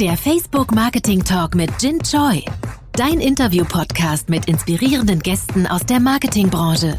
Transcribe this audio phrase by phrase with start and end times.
[0.00, 2.44] Der Facebook Marketing Talk mit Jin Choi.
[2.92, 6.96] Dein Interview-Podcast mit inspirierenden Gästen aus der Marketingbranche.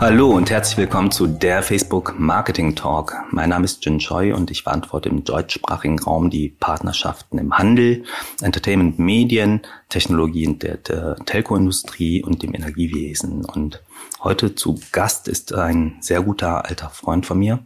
[0.00, 3.14] Hallo und herzlich willkommen zu der Facebook Marketing Talk.
[3.30, 8.02] Mein Name ist Jin Choi und ich verantworte im deutschsprachigen Raum die Partnerschaften im Handel,
[8.42, 13.44] Entertainment, Medien, Technologien der, der Telco-Industrie und dem Energiewesen.
[13.44, 13.84] Und
[14.20, 17.60] heute zu Gast ist ein sehr guter alter Freund von mir,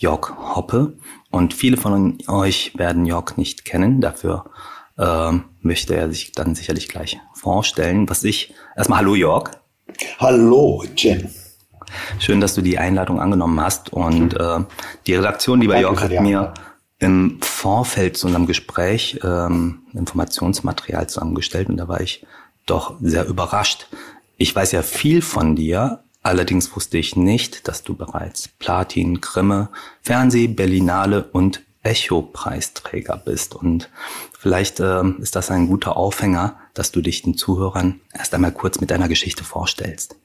[0.00, 0.94] Jörg Hoppe.
[1.30, 4.00] Und viele von euch werden Jörg nicht kennen.
[4.00, 4.46] Dafür
[4.98, 8.08] äh, möchte er sich dann sicherlich gleich vorstellen.
[8.08, 9.50] Was ich erstmal Hallo Jörg.
[10.18, 11.30] Hallo Jen.
[12.18, 13.92] Schön, dass du die Einladung angenommen hast.
[13.92, 14.60] Und äh,
[15.06, 16.54] die Redaktion, lieber Jörg, hat mir
[16.98, 22.26] im Vorfeld zu unserem Gespräch ähm, Informationsmaterial zusammengestellt und da war ich
[22.66, 23.88] doch sehr überrascht.
[24.36, 29.70] Ich weiß ja viel von dir, Allerdings wusste ich nicht, dass du bereits Platin, Grimme,
[30.02, 33.54] Fernseh, Berlinale und Echo-Preisträger bist.
[33.54, 33.88] Und
[34.38, 38.80] vielleicht äh, ist das ein guter Aufhänger, dass du dich den Zuhörern erst einmal kurz
[38.80, 40.16] mit deiner Geschichte vorstellst.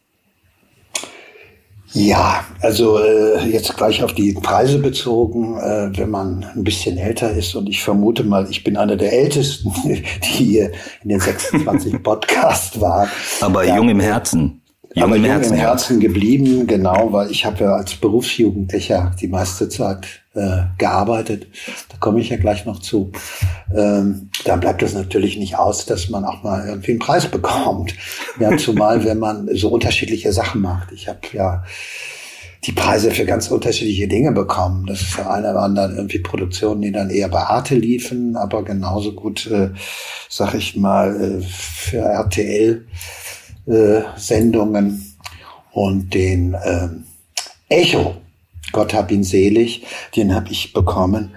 [1.93, 7.31] Ja, also äh, jetzt gleich auf die Preise bezogen, äh, wenn man ein bisschen älter
[7.31, 10.71] ist und ich vermute mal, ich bin einer der Ältesten, die hier
[11.03, 13.07] in den 26 Podcasts war.
[13.39, 14.61] Aber jung im Herzen.
[14.95, 19.67] Jung im Herzen, im Herzen geblieben, genau, weil ich habe ja als Berufsjugendlicher die meiste
[19.67, 21.47] Zeit äh, gearbeitet.
[21.89, 23.11] Da komme ich ja gleich noch zu.
[23.75, 27.93] Ähm, dann bleibt es natürlich nicht aus, dass man auch mal irgendwie einen Preis bekommt.
[28.39, 30.93] Ja, zumal wenn man so unterschiedliche Sachen macht.
[30.93, 31.63] Ich habe ja
[32.63, 34.85] die Preise für ganz unterschiedliche Dinge bekommen.
[34.85, 38.63] Das ist ja eine waren dann irgendwie Produktionen, die dann eher bei Arte liefen, aber
[38.63, 39.69] genauso gut, äh,
[40.29, 42.85] sag ich mal, äh, für RTL
[43.67, 45.15] äh, Sendungen
[45.71, 46.89] und den äh,
[47.69, 48.15] Echo,
[48.71, 49.83] Gott hab ihn selig,
[50.15, 51.31] den habe ich bekommen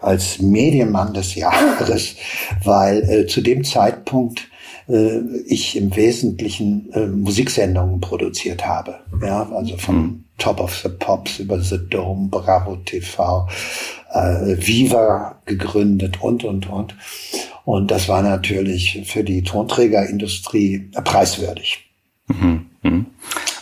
[0.00, 2.16] als Medienmann des Jahres,
[2.62, 4.48] weil äh, zu dem Zeitpunkt
[4.88, 9.00] äh, ich im Wesentlichen äh, Musiksendungen produziert habe.
[9.22, 10.24] Ja, also von mhm.
[10.38, 13.48] Top of the Pops über The Dome, Bravo TV,
[14.12, 16.94] äh, Viva gegründet und, und, und.
[17.64, 21.84] Und das war natürlich für die Tonträgerindustrie preiswürdig.
[22.28, 22.66] Mhm.
[22.82, 23.06] Mhm.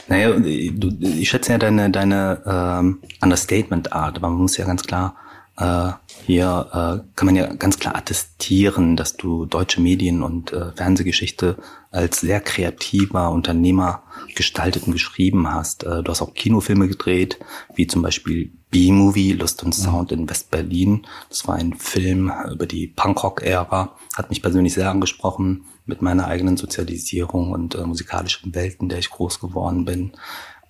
[0.09, 5.15] Naja, du, ich schätze ja deine, deine ähm, Understatement-Art, aber man muss ja ganz klar
[5.59, 5.93] äh,
[6.25, 11.57] hier äh, kann man ja ganz klar attestieren, dass du deutsche Medien und äh, Fernsehgeschichte
[11.91, 14.03] als sehr kreativer Unternehmer
[14.37, 15.85] gestaltet und geschrieben hast.
[15.85, 17.39] Äh, du hast auch Kinofilme gedreht,
[17.75, 21.07] wie zum Beispiel B-Movie, Lust und Sound in West-Berlin.
[21.29, 26.57] Das war ein Film über die Punkrock-Ära, hat mich persönlich sehr angesprochen mit meiner eigenen
[26.57, 30.13] Sozialisierung und äh, musikalischen Welt, in der ich groß geworden bin.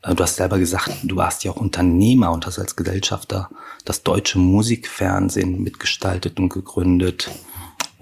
[0.03, 3.51] Äh, du hast selber gesagt, du warst ja auch Unternehmer und hast als Gesellschafter
[3.85, 7.31] das deutsche Musikfernsehen mitgestaltet und gegründet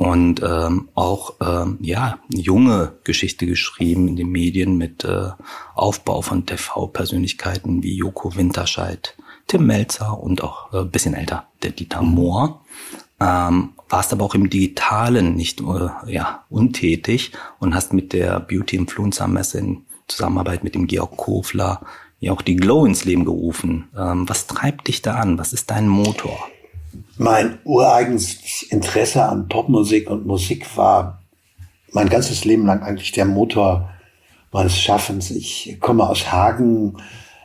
[0.01, 5.29] und ähm, auch ähm, ja junge Geschichte geschrieben in den Medien mit äh,
[5.75, 9.15] Aufbau von TV-Persönlichkeiten wie Joko Winterscheid,
[9.47, 12.65] Tim Melzer und auch äh, bisschen älter der Dieter Mohr.
[13.21, 18.77] Ähm, warst aber auch im Digitalen nicht äh, ja untätig und hast mit der Beauty
[18.77, 21.83] Influencer Messe in Zusammenarbeit mit dem Georg Kofler
[22.21, 23.91] ja auch die Glow ins Leben gerufen.
[23.95, 25.37] Ähm, was treibt dich da an?
[25.37, 26.39] Was ist dein Motor?
[27.23, 31.23] Mein ureigenes Interesse an Popmusik und Musik war
[31.93, 33.91] mein ganzes Leben lang eigentlich der Motor
[34.53, 35.31] meines Schaffens.
[35.31, 36.97] Ich komme aus Hagen,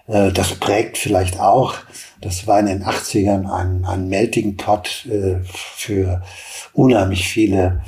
[0.07, 1.75] äh, das prägt vielleicht auch.
[2.21, 6.23] Das war in den 80ern ein, ein Melting Pot äh, für
[6.71, 7.83] unheimlich viele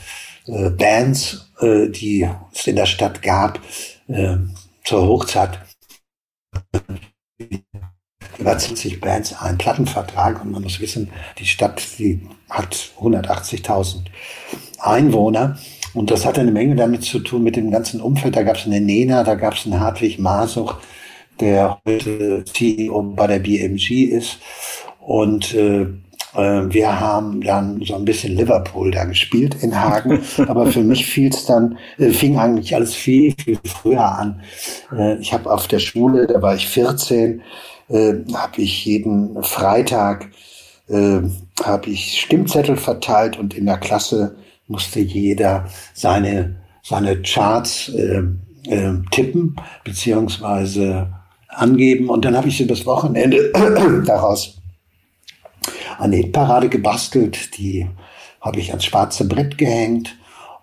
[0.45, 3.59] äh, Bands, die es in der Stadt gab
[4.83, 5.59] zur Hochzeit
[8.37, 11.09] über 20 Bands einen Plattenvertrag und man muss wissen,
[11.39, 14.05] die Stadt, die hat 180.000
[14.79, 15.57] Einwohner
[15.93, 18.35] und das hatte eine Menge damit zu tun mit dem ganzen Umfeld.
[18.35, 20.75] Da gab es eine Nena, da gab es einen Hartwig Masuch,
[21.39, 24.39] der heute CEO bei der BMG ist
[24.99, 25.87] und äh,
[26.37, 31.05] äh, wir haben dann so ein bisschen Liverpool da gespielt in Hagen, aber für mich
[31.05, 34.41] fiel es dann, äh, fing eigentlich alles viel, viel früher an.
[34.95, 37.41] Äh, ich habe auf der Schule, da war ich 14,
[37.89, 40.29] habe ich jeden Freitag
[40.89, 44.37] habe ich Stimmzettel verteilt und in der Klasse
[44.67, 46.55] musste jeder seine
[46.87, 48.23] seine Charts äh,
[48.69, 51.13] äh, tippen beziehungsweise
[51.49, 52.09] angeben.
[52.09, 53.51] Und dann habe ich übers Wochenende
[54.05, 54.57] daraus
[55.97, 57.89] eine Hitparade gebastelt, die
[58.39, 60.15] habe ich ans schwarze Brett gehängt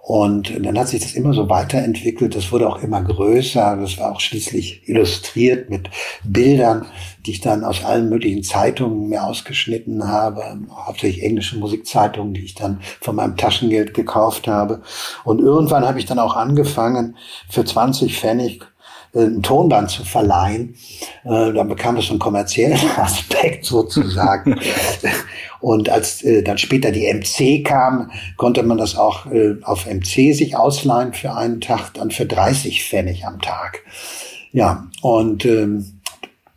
[0.06, 2.36] Und dann hat sich das immer so weiterentwickelt.
[2.36, 3.78] Das wurde auch immer größer.
[3.80, 5.88] Das war auch schließlich illustriert mit
[6.22, 6.84] Bildern,
[7.24, 10.58] die ich dann aus allen möglichen Zeitungen mir ausgeschnitten habe.
[10.70, 14.82] Hauptsächlich englische Musikzeitungen, die ich dann von meinem Taschengeld gekauft habe.
[15.24, 17.16] Und irgendwann habe ich dann auch angefangen,
[17.48, 18.60] für 20 Pfennig
[19.14, 20.76] äh, ein Tonband zu verleihen.
[21.24, 24.58] Äh, dann bekam es einen kommerziellen Aspekt sozusagen.
[25.60, 30.34] Und als äh, dann später die MC kam, konnte man das auch äh, auf MC
[30.34, 33.80] sich ausleihen für einen Tag, dann für 30 Pfennig am Tag.
[34.52, 36.00] Ja, und ähm,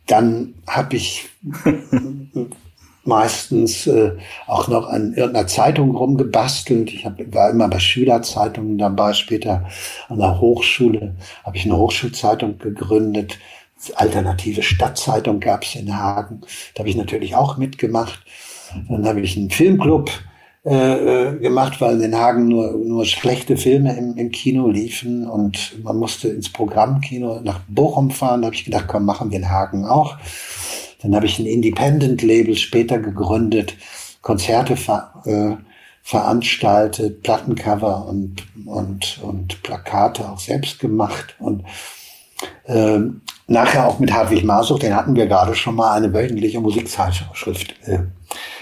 [0.06, 1.28] dann habe ich
[3.08, 4.12] meistens äh,
[4.46, 6.92] auch noch an irgendeiner Zeitung rumgebastelt.
[6.92, 9.14] Ich hab, war immer bei Schülerzeitungen dabei.
[9.14, 9.66] Später
[10.08, 13.38] an der Hochschule habe ich eine Hochschulzeitung gegründet.
[13.94, 16.42] Alternative Stadtzeitung gab es in Hagen.
[16.74, 18.20] Da habe ich natürlich auch mitgemacht.
[18.88, 20.10] Dann habe ich einen Filmclub
[20.64, 25.82] äh, äh, gemacht, weil in Hagen nur, nur schlechte Filme im, im Kino liefen und
[25.82, 28.42] man musste ins Programmkino nach Bochum fahren.
[28.42, 30.18] Da habe ich gedacht, komm, machen wir in Hagen auch.
[31.02, 33.74] Dann habe ich ein Independent-Label später gegründet,
[34.20, 35.62] Konzerte ver, äh,
[36.02, 41.64] veranstaltet, Plattencover und, und, und Plakate auch selbst gemacht und
[42.64, 42.98] äh,
[43.46, 48.00] nachher auch mit Hartwig Masuch, den hatten wir gerade schon mal, eine wöchentliche Musikzeitschrift äh,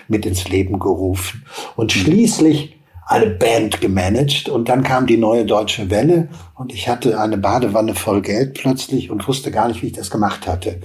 [0.08, 1.44] mit ins Leben gerufen.
[1.74, 7.20] Und schließlich eine Band gemanagt und dann kam die neue deutsche Welle und ich hatte
[7.20, 10.80] eine Badewanne voll Geld plötzlich und wusste gar nicht, wie ich das gemacht hatte.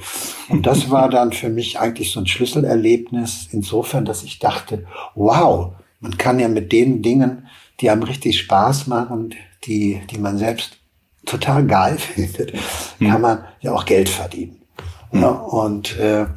[0.48, 4.86] Und das war dann für mich eigentlich so ein Schlüsselerlebnis insofern, dass ich dachte,
[5.16, 7.48] wow, man kann ja mit den Dingen,
[7.80, 9.34] die einem richtig Spaß machen,
[9.64, 10.78] die, die man selbst
[11.26, 12.54] total geil findet,
[13.00, 13.10] hm.
[13.10, 14.62] kann man ja auch Geld verdienen.
[15.12, 16.28] Ja, und äh,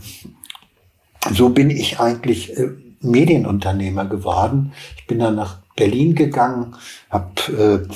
[1.30, 2.70] so bin ich eigentlich äh,
[3.00, 4.72] Medienunternehmer geworden.
[4.96, 6.76] Ich bin dann nach Berlin gegangen,
[7.10, 7.94] habe äh,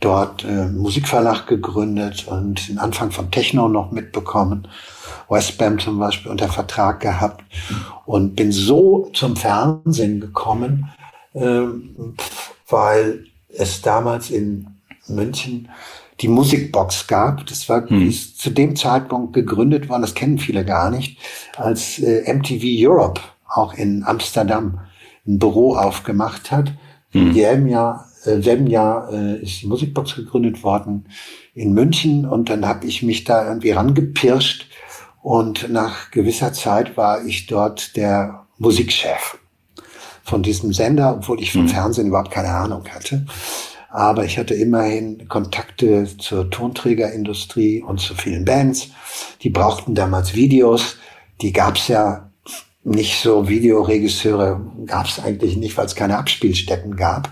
[0.00, 4.66] dort äh, Musikverlag gegründet und den Anfang von Techno noch mitbekommen.
[5.28, 7.44] Westbam zum Beispiel unter Vertrag gehabt
[8.04, 10.90] und bin so zum Fernsehen gekommen,
[11.34, 11.62] äh,
[12.68, 14.66] weil es damals in
[15.06, 15.68] München
[16.20, 17.46] die Musikbox gab.
[17.46, 18.08] Das war hm.
[18.08, 21.18] ist zu dem Zeitpunkt gegründet worden, das kennen viele gar nicht,
[21.56, 24.80] als äh, MTV Europe auch in Amsterdam
[25.34, 26.72] ein Büro aufgemacht hat.
[27.12, 27.36] Mhm.
[27.36, 31.06] Äh, selben Jahr äh, ist die Musikbox gegründet worden
[31.54, 34.66] in München und dann habe ich mich da irgendwie rangepirscht
[35.22, 39.38] und nach gewisser Zeit war ich dort der Musikchef
[40.22, 41.68] von diesem Sender, obwohl ich vom mhm.
[41.68, 43.26] Fernsehen überhaupt keine Ahnung hatte.
[43.90, 48.90] Aber ich hatte immerhin Kontakte zur Tonträgerindustrie und zu vielen Bands.
[49.42, 50.96] Die brauchten damals Videos.
[51.40, 52.29] Die gab's ja
[52.82, 57.30] nicht so Videoregisseure gab es eigentlich nicht, weil es keine Abspielstätten gab.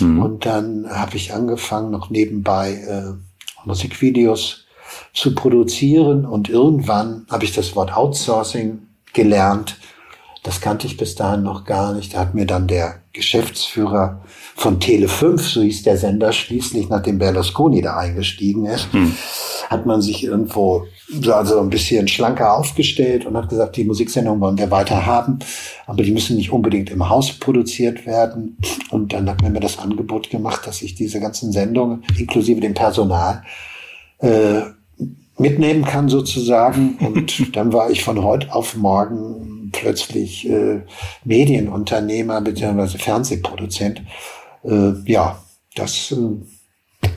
[0.00, 0.20] Mhm.
[0.22, 3.12] Und dann habe ich angefangen, noch nebenbei äh,
[3.64, 4.66] Musikvideos
[5.14, 6.24] zu produzieren.
[6.26, 8.80] Und irgendwann habe ich das Wort Outsourcing
[9.12, 9.76] gelernt.
[10.42, 12.14] Das kannte ich bis dahin noch gar nicht.
[12.14, 14.22] Da hat mir dann der Geschäftsführer
[14.54, 19.12] von Tele 5, so hieß der Sender schließlich, nachdem Berlusconi da eingestiegen ist, hm.
[19.68, 20.86] hat man sich irgendwo
[21.26, 25.40] also ein bisschen schlanker aufgestellt und hat gesagt, die Musiksendung wollen wir weiter haben,
[25.86, 28.56] aber die müssen nicht unbedingt im Haus produziert werden.
[28.90, 32.74] Und dann hat man mir das Angebot gemacht, dass ich diese ganzen Sendungen, inklusive dem
[32.74, 33.42] Personal,
[34.18, 34.60] äh,
[35.38, 36.98] mitnehmen kann sozusagen.
[37.00, 40.82] Und dann war ich von heute auf morgen plötzlich äh,
[41.24, 42.98] Medienunternehmer bzw.
[42.98, 44.02] Fernsehproduzent.
[44.64, 45.42] Äh, ja,
[45.74, 47.10] das äh,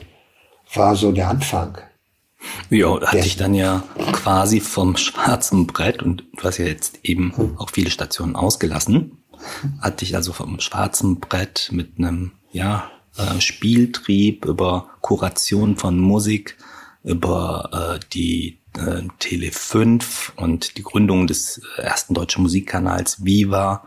[0.74, 1.78] war so der Anfang.
[2.70, 7.36] Ja, hat dich dann ja quasi vom schwarzen Brett, und du hast ja jetzt eben
[7.36, 7.58] hm.
[7.58, 9.18] auch viele Stationen ausgelassen,
[9.80, 16.56] hat dich also vom schwarzen Brett mit einem, ja, äh, Spieltrieb über Kuration von Musik
[17.04, 23.84] über äh, die äh, Tele 5 und die Gründung des äh, ersten deutschen Musikkanals Viva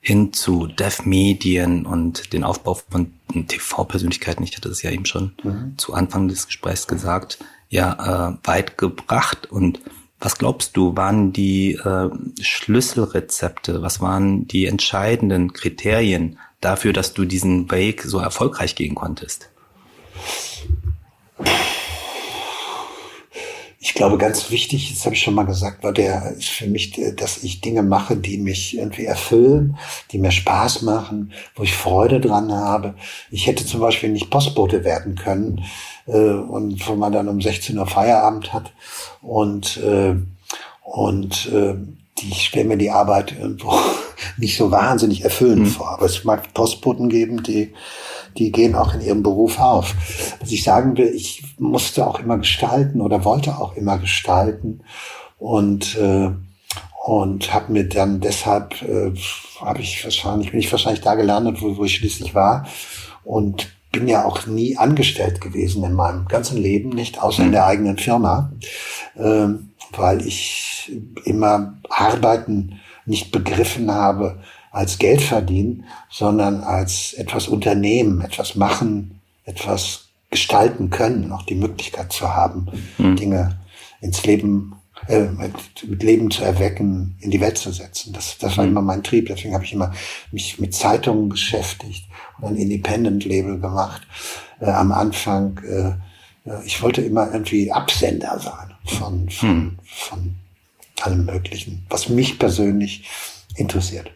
[0.00, 5.32] hin zu Dev Medien und den Aufbau von TV-Persönlichkeiten, ich hatte das ja eben schon
[5.42, 5.74] mhm.
[5.76, 7.38] zu Anfang des Gesprächs gesagt,
[7.68, 9.50] ja äh, weit gebracht.
[9.50, 9.80] Und
[10.20, 12.10] was glaubst du, waren die äh,
[12.40, 19.50] Schlüsselrezepte, was waren die entscheidenden Kriterien dafür, dass du diesen Weg so erfolgreich gehen konntest?
[23.88, 27.00] Ich glaube, ganz wichtig, das habe ich schon mal gesagt, war der, ist für mich,
[27.16, 29.78] dass ich Dinge mache, die mich irgendwie erfüllen,
[30.12, 32.96] die mir Spaß machen, wo ich Freude dran habe.
[33.30, 35.64] Ich hätte zum Beispiel nicht Postbote werden können
[36.06, 38.74] äh, und wo man dann um 16 Uhr Feierabend hat
[39.22, 40.16] und äh,
[40.82, 41.74] und äh,
[42.20, 43.72] die, ich stelle mir die Arbeit irgendwo
[44.36, 45.70] nicht so wahnsinnig erfüllend mhm.
[45.70, 45.90] vor.
[45.90, 47.72] Aber es mag Postboten geben, die
[48.36, 49.94] die gehen auch in ihrem Beruf auf.
[50.40, 54.80] Was ich sagen will, ich musste auch immer gestalten oder wollte auch immer gestalten
[55.38, 56.30] und äh,
[57.04, 59.12] und habe mir dann deshalb äh,
[59.60, 62.66] habe ich wahrscheinlich bin ich wahrscheinlich da gelandet, wo, wo ich schließlich war
[63.24, 67.66] und bin ja auch nie angestellt gewesen in meinem ganzen Leben, nicht außer in der
[67.66, 68.52] eigenen Firma,
[69.14, 69.48] äh,
[69.96, 70.92] weil ich
[71.24, 74.40] immer Arbeiten nicht begriffen habe
[74.70, 82.12] als Geld verdienen, sondern als etwas unternehmen, etwas machen, etwas gestalten können, auch die Möglichkeit
[82.12, 83.16] zu haben, mhm.
[83.16, 83.58] Dinge
[84.00, 84.74] ins Leben
[85.08, 88.12] äh, mit, mit Leben zu erwecken, in die Welt zu setzen.
[88.12, 88.72] Das, das war mhm.
[88.72, 89.26] immer mein Trieb.
[89.26, 89.92] Deswegen habe ich immer
[90.32, 92.06] mich mit Zeitungen beschäftigt
[92.40, 94.02] und ein Independent-Label gemacht.
[94.60, 99.78] Äh, am Anfang, äh, äh ich wollte immer irgendwie Absender sein von, von, mhm.
[99.84, 100.34] von
[101.06, 103.08] allem Möglichen, was mich persönlich
[103.56, 104.10] interessiert.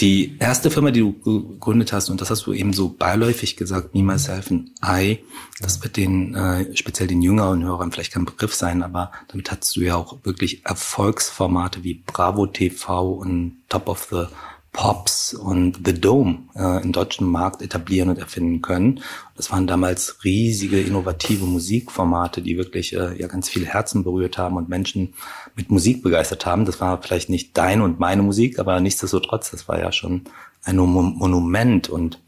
[0.00, 3.94] Die erste Firma, die du gegründet hast, und das hast du eben so beiläufig gesagt,
[3.94, 5.18] Me, Myself and I,
[5.60, 9.76] das wird den, äh, speziell den jüngeren Hörern vielleicht kein Begriff sein, aber damit hast
[9.76, 14.24] du ja auch wirklich Erfolgsformate wie Bravo TV und Top of the
[14.72, 19.00] Pops und The Dome äh, im deutschen Markt etablieren und erfinden können.
[19.36, 24.56] Das waren damals riesige, innovative Musikformate, die wirklich äh, ja ganz viel Herzen berührt haben
[24.56, 25.14] und Menschen
[25.60, 26.64] mit Musik begeistert haben.
[26.64, 30.22] Das war vielleicht nicht deine und meine Musik, aber nichtsdestotrotz, das war ja schon
[30.64, 31.88] ein Monument.
[31.90, 32.18] Und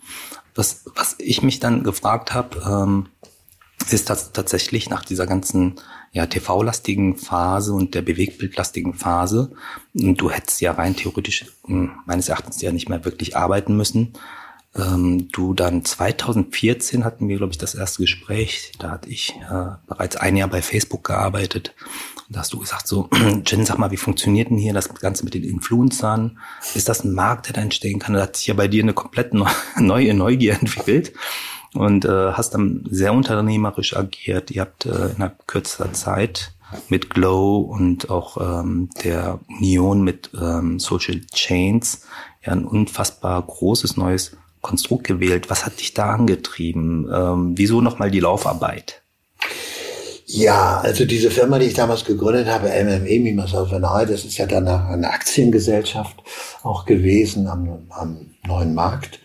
[0.54, 3.08] was, was ich mich dann gefragt habe, ähm,
[3.90, 5.76] ist das tatsächlich nach dieser ganzen
[6.12, 9.50] ja, TV-lastigen Phase und der Bewegbildlastigen Phase.
[9.94, 14.12] Du hättest ja rein theoretisch hm, meines Erachtens ja nicht mehr wirklich arbeiten müssen.
[14.74, 18.72] Ähm, du dann 2014 hatten wir, glaube ich, das erste Gespräch.
[18.78, 21.74] Da hatte ich äh, bereits ein Jahr bei Facebook gearbeitet.
[22.26, 23.10] Und da hast du gesagt, so,
[23.46, 26.38] Jen, sag mal, wie funktioniert denn hier das Ganze mit den Influencern?
[26.74, 28.14] Ist das ein Markt, der da entstehen kann?
[28.14, 29.34] Da hat sich ja bei dir eine komplett
[29.78, 31.12] neue Neugier entwickelt
[31.74, 34.50] und äh, hast dann sehr unternehmerisch agiert.
[34.50, 36.54] Ihr habt äh, innerhalb kürzester Zeit
[36.88, 42.06] mit Glow und auch ähm, der Union mit ähm, Social Chains
[42.44, 45.50] ja ein unfassbar großes neues Konstrukt gewählt.
[45.50, 47.10] Was hat dich da angetrieben?
[47.12, 49.02] Ähm, wieso nochmal die Laufarbeit?
[50.24, 54.38] Ja, also diese Firma, die ich damals gegründet habe, MME, Myself and I, das ist
[54.38, 56.22] ja dann eine Aktiengesellschaft
[56.62, 59.20] auch gewesen am, am neuen Markt.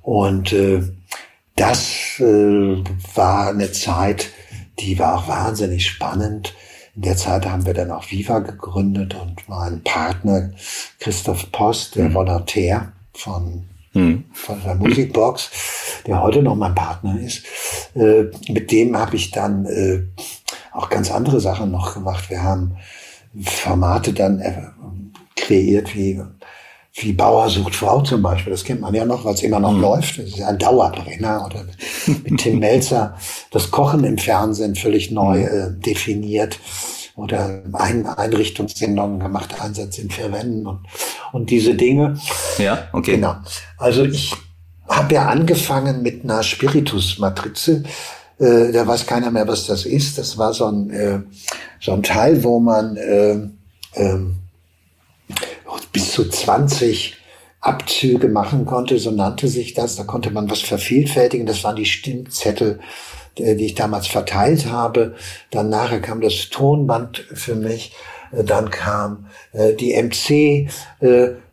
[0.00, 0.82] Und äh,
[1.56, 2.82] das äh,
[3.14, 4.30] war eine Zeit,
[4.78, 6.54] die war auch wahnsinnig spannend.
[6.96, 10.52] In der Zeit haben wir dann auch Viva gegründet und mein Partner
[10.98, 12.14] Christoph Post, der mhm.
[12.14, 14.24] Volontär von, mhm.
[14.32, 15.50] von der Musikbox,
[16.06, 17.44] der heute noch mein Partner ist,
[17.94, 20.02] äh, mit dem habe ich dann äh,
[20.72, 22.30] auch ganz andere Sachen noch gemacht.
[22.30, 22.76] Wir haben
[23.42, 24.62] Formate dann äh,
[25.36, 26.20] kreiert wie
[26.94, 29.72] wie Bauer sucht Frau zum Beispiel, das kennt man ja noch, weil es immer noch
[29.72, 29.80] mhm.
[29.80, 30.18] läuft.
[30.18, 31.46] Das ist ein Dauerbrenner.
[31.46, 31.64] Oder
[32.24, 33.16] mit Tim Melzer
[33.52, 35.46] das Kochen im Fernsehen völlig neu mhm.
[35.46, 36.58] äh, definiert.
[37.20, 40.80] Oder ein Einrichtungssendungen gemacht, Einsatz in vier Wänden und,
[41.32, 42.18] und diese Dinge.
[42.58, 43.16] Ja, okay.
[43.16, 43.36] Genau.
[43.76, 44.34] Also ich
[44.88, 47.84] habe ja angefangen mit einer Spiritus-Matrize.
[48.38, 50.18] Äh, da weiß keiner mehr, was das ist.
[50.18, 51.20] Das war so ein, äh,
[51.80, 53.38] so ein Teil, wo man äh,
[53.94, 54.36] ähm,
[55.92, 57.16] bis zu 20
[57.60, 59.96] Abzüge machen konnte, so nannte sich das.
[59.96, 61.46] Da konnte man was vervielfältigen.
[61.46, 62.80] Das waren die Stimmzettel,
[63.38, 65.14] die ich damals verteilt habe.
[65.50, 67.94] Dann nachher kam das Tonband für mich.
[68.32, 70.70] Äh, dann kam äh, die MC,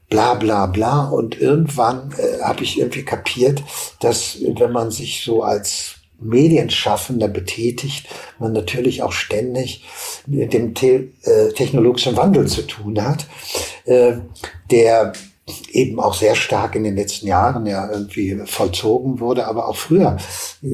[0.09, 1.05] bla bla bla.
[1.05, 3.63] Und irgendwann habe ich irgendwie kapiert,
[3.99, 8.07] dass wenn man sich so als Medienschaffender betätigt,
[8.39, 9.85] man natürlich auch ständig
[10.25, 13.27] mit dem te äh, technologischen Wandel zu tun hat,
[13.85, 14.17] äh,
[14.71, 15.13] der
[15.71, 20.17] eben auch sehr stark in den letzten Jahren ja irgendwie vollzogen wurde, aber auch früher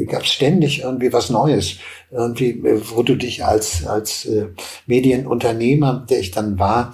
[0.08, 1.78] gab es ständig irgendwie was Neues,
[2.12, 4.48] irgendwie, wo du dich als als äh,
[4.88, 6.94] Medienunternehmer, der ich dann war,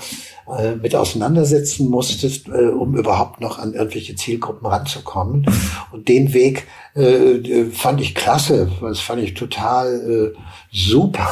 [0.57, 5.45] äh, mit auseinandersetzen musstest, äh, um überhaupt noch an irgendwelche Zielgruppen ranzukommen.
[5.91, 10.39] Und den Weg äh, fand ich klasse, das fand ich total äh,
[10.71, 11.29] super,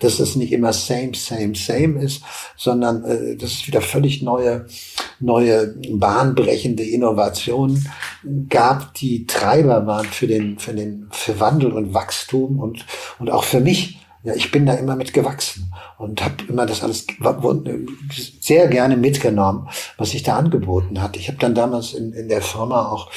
[0.00, 2.22] dass es nicht immer same, same, same ist,
[2.56, 4.66] sondern äh, dass es wieder völlig neue,
[5.20, 7.88] neue bahnbrechende Innovationen
[8.48, 12.86] gab, die Treiber waren für den, für den, für Wandel und Wachstum und,
[13.18, 16.82] und auch für mich ja, ich bin da immer mit gewachsen und habe immer das
[16.82, 17.06] alles
[18.40, 21.16] sehr gerne mitgenommen, was sich da angeboten hat.
[21.16, 23.10] Ich habe dann damals in, in der Firma auch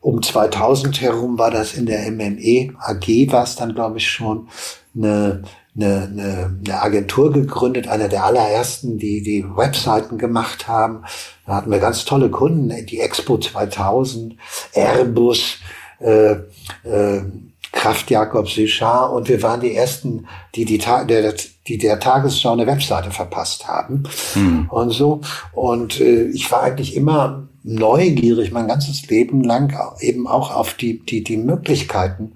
[0.00, 4.48] um 2000 herum war das in der MME AG, war es dann glaube ich schon
[4.96, 5.42] eine,
[5.76, 11.04] eine, eine, eine Agentur gegründet, einer der allerersten, die die Webseiten gemacht haben.
[11.46, 14.36] Da hatten wir ganz tolle Kunden, die Expo 2000,
[14.74, 15.58] Airbus,
[16.00, 16.36] äh,
[16.84, 17.22] äh,
[17.72, 21.34] Kraft Jakob Suchard und wir waren die ersten, die die, Ta der,
[21.66, 24.68] die der Tagesschau eine Webseite verpasst haben mhm.
[24.70, 25.20] und so.
[25.52, 31.00] Und äh, ich war eigentlich immer neugierig mein ganzes Leben lang eben auch auf die,
[31.04, 32.32] die, die Möglichkeiten,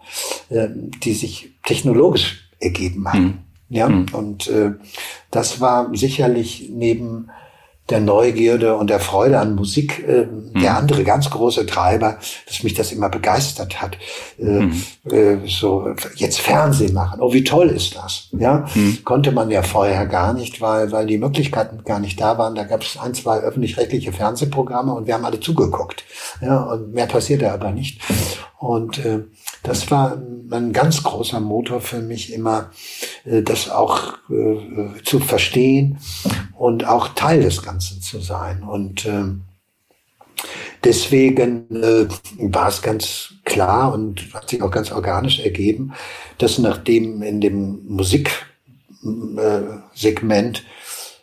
[0.50, 0.68] äh,
[1.02, 3.24] die sich technologisch ergeben haben.
[3.24, 3.38] Mhm.
[3.70, 4.06] Ja, mhm.
[4.12, 4.72] und äh,
[5.30, 7.30] das war sicherlich neben
[7.90, 10.60] der Neugierde und der Freude an Musik äh, mhm.
[10.60, 13.98] der andere ganz große Treiber, dass mich das immer begeistert hat.
[14.38, 14.82] Äh, mhm.
[15.10, 17.20] äh, so jetzt Fernsehen machen.
[17.20, 18.28] Oh, wie toll ist das?
[18.32, 18.98] Ja, mhm.
[19.04, 22.54] konnte man ja vorher gar nicht, weil weil die Möglichkeiten gar nicht da waren.
[22.54, 26.04] Da gab es ein, zwei öffentlich-rechtliche Fernsehprogramme und wir haben alle zugeguckt.
[26.40, 28.00] Ja, und mehr passierte aber nicht.
[28.58, 29.24] Und äh,
[29.62, 32.70] das war ein ganz großer Motor für mich immer,
[33.24, 35.98] äh, das auch äh, zu verstehen
[36.58, 38.62] und auch Teil des Ganzen zu sein.
[38.62, 39.24] Und äh,
[40.84, 42.06] deswegen äh,
[42.38, 45.94] war es ganz klar und hat sich auch ganz organisch ergeben,
[46.38, 50.64] dass nachdem in dem Musiksegment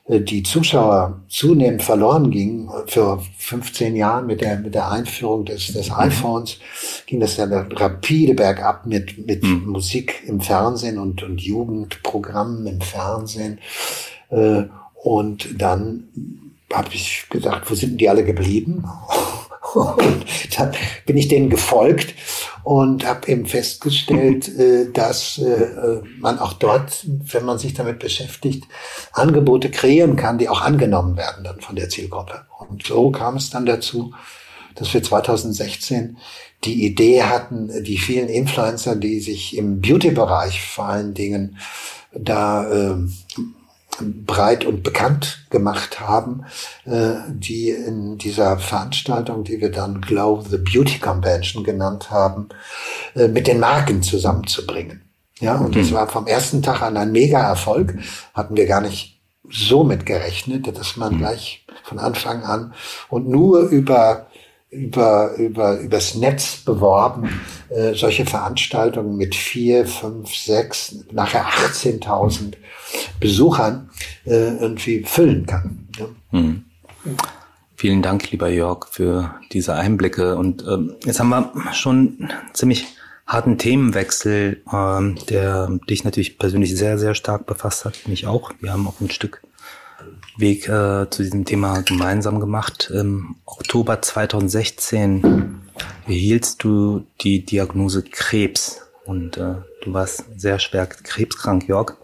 [0.09, 2.69] die Zuschauer zunehmend verloren gingen.
[2.87, 5.95] Für 15 Jahren mit der, mit der Einführung des, des mhm.
[5.95, 6.57] iPhones
[7.05, 9.67] ging das dann rapide bergab mit, mit mhm.
[9.67, 13.59] Musik im Fernsehen und, und Jugendprogrammen im Fernsehen.
[14.29, 14.63] Äh,
[15.03, 16.07] und dann
[16.73, 18.85] habe ich gedacht, wo sind die alle geblieben?
[19.73, 20.25] Und
[20.57, 20.71] dann
[21.05, 22.13] bin ich denen gefolgt
[22.63, 28.65] und habe eben festgestellt, äh, dass äh, man auch dort, wenn man sich damit beschäftigt,
[29.13, 32.45] Angebote kreieren kann, die auch angenommen werden dann von der Zielgruppe.
[32.67, 34.13] Und so kam es dann dazu,
[34.75, 36.17] dass wir 2016
[36.63, 41.57] die Idee hatten, die vielen Influencer, die sich im Beauty-Bereich vor allen Dingen
[42.13, 42.97] da äh,
[43.99, 46.45] breit und bekannt gemacht haben,
[46.85, 52.49] äh, die in dieser Veranstaltung, die wir dann Glow the Beauty Convention genannt haben,
[53.15, 55.01] äh, mit den Marken zusammenzubringen.
[55.39, 55.79] Ja, und mhm.
[55.79, 57.95] das war vom ersten Tag an ein Mega-Erfolg.
[58.33, 61.17] Hatten wir gar nicht so mit gerechnet, dass man mhm.
[61.19, 62.73] gleich von Anfang an
[63.09, 64.27] und nur über
[64.69, 72.53] über, über, übers Netz beworben, äh, solche Veranstaltungen mit vier, fünf, sechs, nachher 18.000
[73.19, 73.89] Besuchern
[74.25, 75.87] äh, irgendwie füllen kann.
[75.97, 76.05] Ja.
[76.31, 76.65] Hm.
[77.75, 80.35] Vielen Dank, lieber Jörg, für diese Einblicke.
[80.35, 82.87] Und ähm, jetzt haben wir schon ziemlich
[83.25, 88.51] harten Themenwechsel, ähm, der dich natürlich persönlich sehr, sehr stark befasst hat, mich auch.
[88.59, 89.41] Wir haben auch ein Stück
[90.39, 92.91] Weg äh, zu diesem Thema gemeinsam gemacht.
[92.93, 95.61] Im Oktober 2016
[96.07, 101.95] erhieltst du die Diagnose Krebs und äh, du warst sehr schwer krebskrank, Jörg.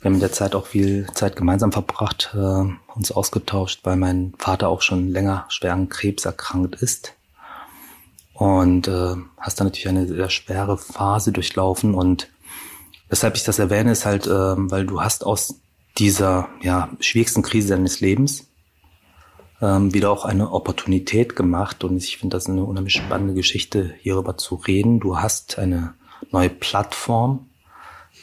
[0.00, 4.32] Wir haben in der Zeit auch viel Zeit gemeinsam verbracht, äh, uns ausgetauscht, weil mein
[4.38, 7.14] Vater auch schon länger schwer an Krebs erkrankt ist.
[8.32, 12.28] Und äh, hast dann natürlich eine sehr schwere Phase durchlaufen und
[13.08, 15.60] weshalb ich das erwähne, ist halt, äh, weil du hast aus
[15.98, 18.46] dieser ja, schwierigsten Krise deines Lebens
[19.60, 21.84] ähm, wieder auch eine Opportunität gemacht.
[21.84, 25.00] Und ich finde das eine unheimlich spannende Geschichte, hierüber zu reden.
[25.00, 25.94] Du hast eine
[26.30, 27.46] neue Plattform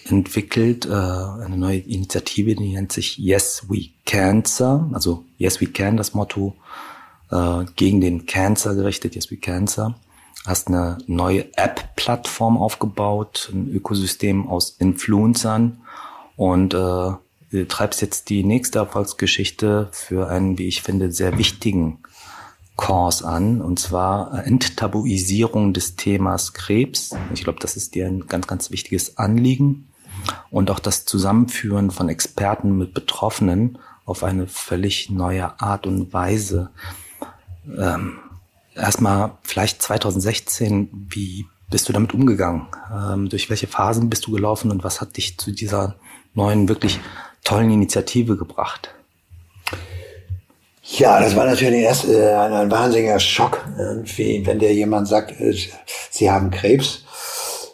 [0.06, 4.90] entwickelt, äh, eine neue Initiative, die nennt sich Yes We Cancer.
[4.94, 6.56] Also Yes We Can, das Motto
[7.32, 9.96] äh, gegen den Cancer gerichtet, Yes We Cancer.
[10.46, 15.82] Hast eine neue App-Plattform aufgebaut, ein Ökosystem aus Influencern
[16.36, 17.12] und äh,
[17.52, 22.00] Du treibst jetzt die nächste Erfolgsgeschichte für einen, wie ich finde, sehr wichtigen
[22.76, 27.16] Kurs an, und zwar Enttabuisierung des Themas Krebs.
[27.34, 29.88] Ich glaube, das ist dir ein ganz, ganz wichtiges Anliegen.
[30.50, 36.70] Und auch das Zusammenführen von Experten mit Betroffenen auf eine völlig neue Art und Weise.
[37.78, 38.18] Ähm,
[38.76, 42.68] erstmal vielleicht 2016, wie bist du damit umgegangen?
[42.94, 45.96] Ähm, durch welche Phasen bist du gelaufen und was hat dich zu dieser
[46.34, 47.00] neuen, wirklich
[47.46, 48.94] tollen Initiative gebracht?
[50.84, 55.40] Ja, das war natürlich erst äh, ein, ein wahnsinniger Schock, irgendwie, wenn dir jemand sagt,
[55.40, 55.56] äh,
[56.12, 57.04] sie haben Krebs,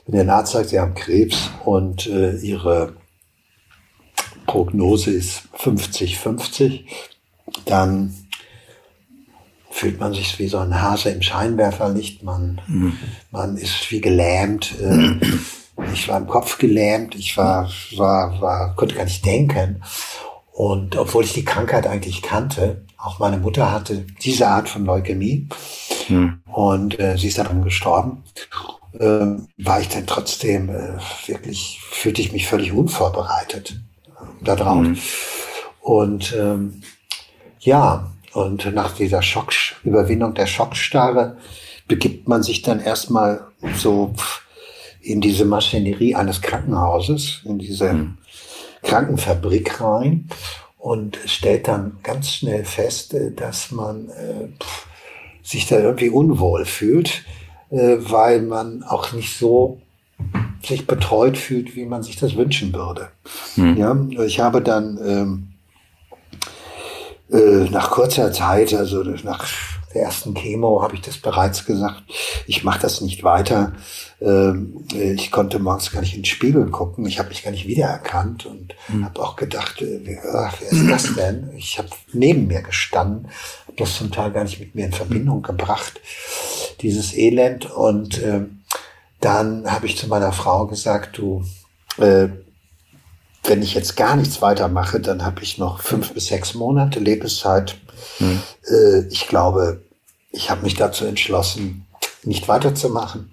[0.07, 2.93] wenn der Arzt sagt, sie haben Krebs und äh, ihre
[4.45, 6.85] Prognose ist 50-50,
[7.65, 8.13] dann
[9.69, 12.97] fühlt man sich wie so ein Hase im Scheinwerferlicht, man, mhm.
[13.31, 14.73] man ist wie gelähmt.
[14.79, 15.19] Äh,
[15.93, 19.83] ich war im Kopf gelähmt, ich war, war, war, konnte gar nicht denken.
[20.51, 25.47] Und obwohl ich die Krankheit eigentlich kannte, auch meine Mutter hatte diese Art von Leukämie
[26.07, 26.41] hm.
[26.45, 28.23] und äh, sie ist daran gestorben,
[28.99, 29.25] äh,
[29.57, 34.85] war ich dann trotzdem äh, wirklich, fühlte ich mich völlig unvorbereitet äh, darauf.
[34.85, 34.97] Hm.
[35.81, 36.83] Und ähm,
[37.59, 39.51] ja, und nach dieser Schock,
[39.83, 41.37] Überwindung der Schockstarre
[41.87, 44.13] begibt man sich dann erstmal so
[45.01, 48.17] in diese Maschinerie eines Krankenhauses, in diese mhm.
[48.83, 50.27] Krankenfabrik rein
[50.77, 54.47] und stellt dann ganz schnell fest, äh, dass man äh,
[55.43, 57.23] sich da irgendwie unwohl fühlt,
[57.69, 59.79] äh, weil man auch nicht so
[60.63, 63.09] sich betreut fühlt, wie man sich das wünschen würde.
[63.55, 63.77] Mhm.
[63.77, 65.47] Ja, ich habe dann ähm,
[67.31, 69.47] äh, nach kurzer Zeit, also nach
[69.93, 72.03] der ersten Chemo habe ich das bereits gesagt.
[72.47, 73.73] Ich mache das nicht weiter.
[74.21, 77.05] Ähm, ich konnte morgens gar nicht in den Spiegel gucken.
[77.05, 79.05] Ich habe mich gar nicht wiedererkannt und mhm.
[79.05, 81.51] habe auch gedacht, äh, wer, wer ist das denn?
[81.57, 83.27] Ich habe neben mir gestanden,
[83.67, 85.99] habe das zum Teil gar nicht mit mir in Verbindung gebracht,
[86.81, 87.69] dieses Elend.
[87.69, 88.41] Und äh,
[89.19, 91.43] dann habe ich zu meiner Frau gesagt, du,
[91.97, 92.29] äh,
[93.43, 97.77] wenn ich jetzt gar nichts weitermache, dann habe ich noch fünf bis sechs Monate Lebenszeit.
[98.19, 98.41] Mhm.
[98.67, 99.81] Äh, ich glaube,
[100.31, 101.85] ich habe mich dazu entschlossen,
[102.23, 103.31] nicht weiterzumachen.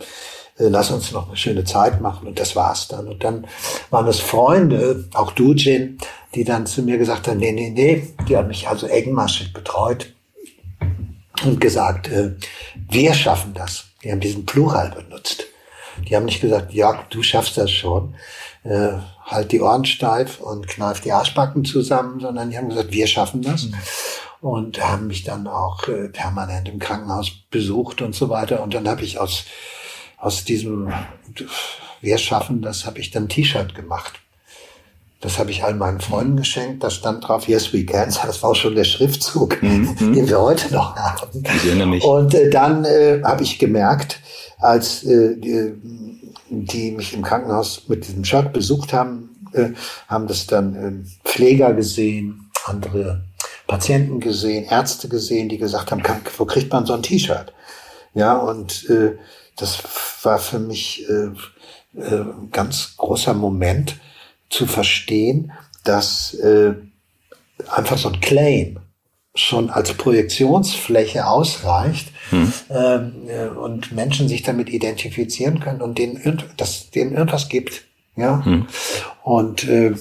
[0.58, 3.08] Äh, lass uns noch eine schöne Zeit machen und das war's dann.
[3.08, 3.46] Und dann
[3.90, 5.98] waren es Freunde, auch du, Jin,
[6.34, 10.14] die dann zu mir gesagt haben, nee, nee, nee, die haben mich also engmaschig betreut
[11.44, 12.32] und gesagt, äh,
[12.74, 13.84] wir schaffen das.
[14.02, 15.44] Die haben diesen Plural benutzt.
[16.08, 18.14] Die haben nicht gesagt, ja, du schaffst das schon,
[18.62, 18.90] äh,
[19.28, 23.42] halt die Ohren steif und kneif die Arschbacken zusammen, sondern die haben gesagt, wir schaffen
[23.42, 23.64] das.
[23.64, 23.74] Mhm.
[24.40, 28.62] Und haben mich dann auch äh, permanent im Krankenhaus besucht und so weiter.
[28.62, 29.44] Und dann habe ich aus,
[30.16, 30.92] aus diesem
[32.00, 34.20] Wir schaffen das, habe ich dann T-Shirt gemacht.
[35.20, 36.84] Das habe ich all meinen Freunden geschenkt.
[36.84, 38.14] Da stand drauf Yes We Can.
[38.24, 39.96] Das war auch schon der Schriftzug, mhm.
[40.14, 41.42] den wir heute noch haben.
[41.42, 42.04] Ich erinnere mich.
[42.04, 44.20] Und äh, dann äh, habe ich gemerkt,
[44.60, 45.72] als äh,
[46.50, 49.70] die, mich im Krankenhaus mit diesem Shirt besucht haben, äh,
[50.08, 53.24] haben das dann äh, Pfleger gesehen, andere
[53.66, 57.52] Patienten gesehen, Ärzte gesehen, die gesagt haben, kann, wo kriegt man so ein T-Shirt?
[58.14, 59.16] Ja, und äh,
[59.56, 59.82] das
[60.22, 63.96] war für mich äh, äh, ganz großer Moment
[64.48, 65.52] zu verstehen,
[65.84, 66.74] dass äh,
[67.70, 68.80] einfach so ein Claim
[69.38, 72.52] schon als Projektionsfläche ausreicht hm.
[72.70, 77.84] ähm, äh, und Menschen sich damit identifizieren können und denen, dass denen irgendwas gibt.
[78.16, 78.44] Ja.
[78.44, 78.66] Hm.
[79.22, 79.94] Und äh,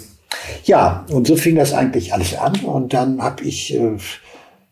[0.65, 2.59] ja, und so fing das eigentlich alles an.
[2.61, 3.97] Und dann habe ich äh,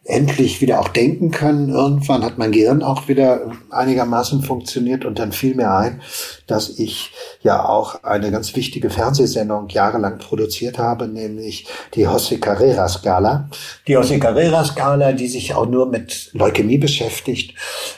[0.05, 1.69] endlich wieder auch denken können.
[1.69, 6.01] Irgendwann hat mein Gehirn auch wieder einigermaßen funktioniert und dann fiel mir ein,
[6.45, 11.65] dass ich ja auch eine ganz wichtige Fernsehsendung jahrelang produziert habe, nämlich
[11.95, 13.49] die José Carrera Skala.
[13.87, 17.55] Die José Carrera Skala, die sich auch nur mit Leukämie beschäftigt,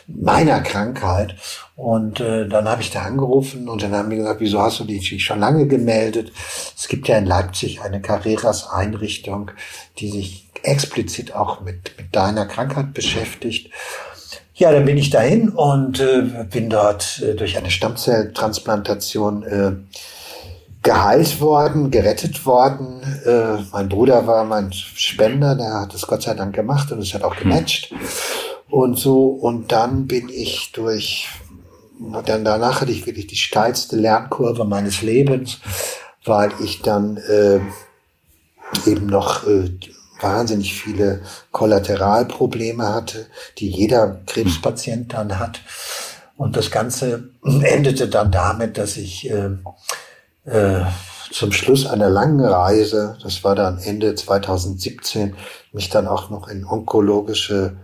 [0.08, 1.36] meiner Krankheit.
[1.76, 4.86] Und äh, dann habe ich da angerufen und dann haben die gesagt, wieso hast du
[4.86, 6.32] dich schon lange gemeldet?
[6.76, 9.52] Es gibt ja in Leipzig eine Carreras-Einrichtung,
[10.00, 13.72] die sich explizit auch mit, mit deiner Krankheit beschäftigt.
[14.54, 19.72] Ja, dann bin ich dahin und äh, bin dort äh, durch eine Stammzelltransplantation äh,
[20.82, 23.02] geheilt worden, gerettet worden.
[23.26, 27.14] Äh, mein Bruder war mein Spender, der hat es Gott sei Dank gemacht und es
[27.14, 27.94] hat auch gematcht.
[28.70, 31.28] Und so, und dann bin ich durch,
[32.26, 35.60] dann danach hatte ich wirklich die steilste Lernkurve meines Lebens,
[36.26, 37.60] weil ich dann äh,
[38.90, 39.70] eben noch äh,
[40.20, 43.28] wahnsinnig viele Kollateralprobleme hatte,
[43.58, 45.62] die jeder Krebspatient dann hat.
[46.36, 49.50] Und das Ganze endete dann damit, dass ich äh,
[50.46, 50.86] äh,
[51.32, 55.36] zum Schluss einer langen Reise, das war dann Ende 2017,
[55.74, 57.76] mich dann auch noch in onkologische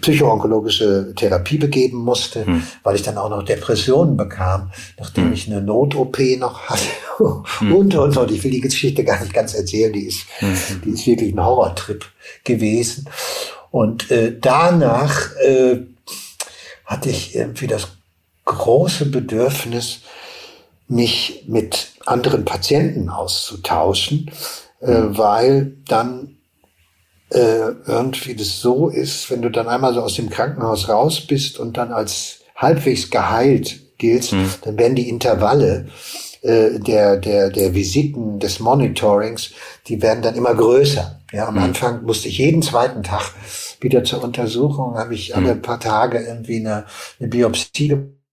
[0.00, 2.62] psychoonkologische Therapie begeben musste, hm.
[2.82, 5.32] weil ich dann auch noch Depressionen bekam, nachdem hm.
[5.32, 6.82] ich eine Not-OP noch hatte.
[7.58, 7.74] Hm.
[7.74, 8.30] und, und, und.
[8.30, 10.82] Ich will die Geschichte gar nicht ganz erzählen, die ist, hm.
[10.84, 12.04] die ist wirklich ein Horrortrip
[12.44, 13.08] gewesen.
[13.70, 15.80] Und äh, danach äh,
[16.84, 17.88] hatte ich irgendwie das
[18.44, 20.00] große Bedürfnis,
[20.86, 24.30] mich mit anderen Patienten auszutauschen,
[24.80, 25.18] äh, hm.
[25.18, 26.33] weil dann
[27.34, 31.58] äh, irgendwie das so ist, wenn du dann einmal so aus dem Krankenhaus raus bist
[31.58, 34.50] und dann als halbwegs geheilt giltst, mhm.
[34.62, 35.88] dann werden die Intervalle
[36.42, 39.50] äh, der, der, der Visiten, des Monitorings,
[39.88, 41.20] die werden dann immer größer.
[41.32, 41.62] Ja, am mhm.
[41.62, 43.32] Anfang musste ich jeden zweiten Tag
[43.80, 45.62] wieder zur Untersuchung, habe ich alle mhm.
[45.62, 46.84] paar Tage irgendwie eine,
[47.18, 48.23] eine Biopsie gemacht.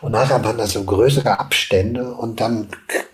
[0.00, 2.68] Und nachher waren da so größere Abstände und dann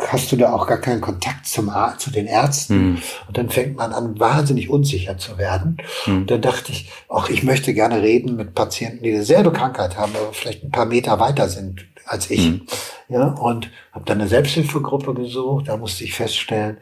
[0.09, 2.93] hast du da auch gar keinen Kontakt zum Ar zu den Ärzten.
[2.93, 3.03] Mhm.
[3.29, 5.79] Und dann fängt man an, wahnsinnig unsicher zu werden.
[6.07, 6.17] Mhm.
[6.19, 10.13] Und dann dachte ich, ach, ich möchte gerne reden mit Patienten, die dieselbe Krankheit haben,
[10.17, 12.51] aber vielleicht ein paar Meter weiter sind als ich.
[12.51, 12.67] Mhm.
[13.09, 15.69] Ja, und habe dann eine Selbsthilfegruppe gesucht.
[15.69, 16.79] Da musste ich feststellen,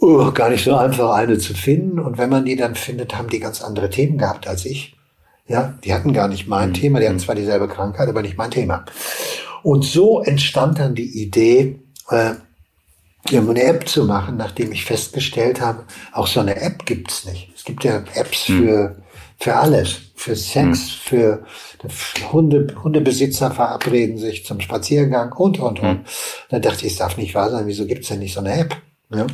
[0.00, 1.98] uh, gar nicht so einfach eine zu finden.
[1.98, 4.95] Und wenn man die dann findet, haben die ganz andere Themen gehabt als ich.
[5.48, 6.74] Ja, die hatten gar nicht mein mhm.
[6.74, 8.84] Thema, die hatten zwar dieselbe Krankheit, aber nicht mein Thema.
[9.62, 11.80] Und so entstand dann die Idee,
[12.10, 12.34] äh,
[13.32, 17.50] eine App zu machen, nachdem ich festgestellt habe, auch so eine App gibt's nicht.
[17.54, 18.58] Es gibt ja Apps mhm.
[18.58, 18.96] für,
[19.38, 20.78] für alles, für Sex,
[21.10, 21.40] mhm.
[21.90, 26.00] für Hunde, Hundebesitzer verabreden sich zum Spaziergang und, und, und.
[26.00, 26.04] Mhm.
[26.50, 28.76] Da dachte ich, es darf nicht wahr sein, wieso gibt's denn nicht so eine App?
[29.10, 29.26] Ja?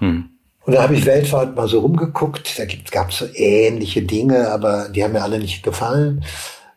[0.00, 0.35] Mhm.
[0.66, 2.58] Und da habe ich weltweit mal so rumgeguckt.
[2.58, 6.24] Da gab es so ähnliche Dinge, aber die haben mir alle nicht gefallen.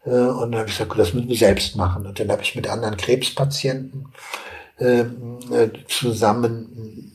[0.05, 2.05] Äh, und dann habe ich gesagt, das müssen wir selbst machen.
[2.05, 4.09] Und dann habe ich mit anderen Krebspatienten
[4.79, 7.11] ähm, äh, zusammen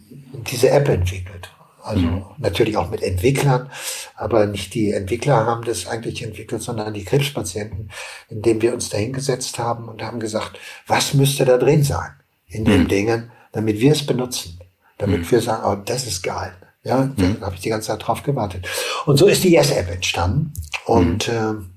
[0.51, 1.49] diese App entwickelt.
[1.81, 2.25] Also mhm.
[2.39, 3.71] natürlich auch mit Entwicklern,
[4.17, 7.91] aber nicht die Entwickler haben das eigentlich entwickelt, sondern die Krebspatienten,
[8.31, 12.11] indem wir uns dahingesetzt haben und haben gesagt, was müsste da drin sein
[12.47, 12.89] in den mhm.
[12.89, 14.59] Dingen, damit wir es benutzen,
[14.97, 15.31] damit mhm.
[15.31, 16.55] wir sagen, oh, das ist geil.
[16.85, 17.40] Ja, mhm.
[17.40, 18.66] da habe ich die ganze Zeit drauf gewartet.
[19.07, 20.53] Und so ist die Yes-App entstanden
[20.85, 21.70] und mhm.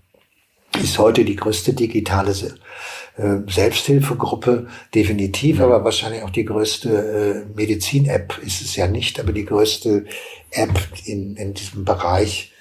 [0.76, 5.64] äh, ist heute die größte digitale äh, Selbsthilfegruppe, definitiv, mhm.
[5.64, 10.06] aber wahrscheinlich auch die größte äh, Medizin-App ist es ja nicht, aber die größte
[10.52, 12.52] App in, in diesem Bereich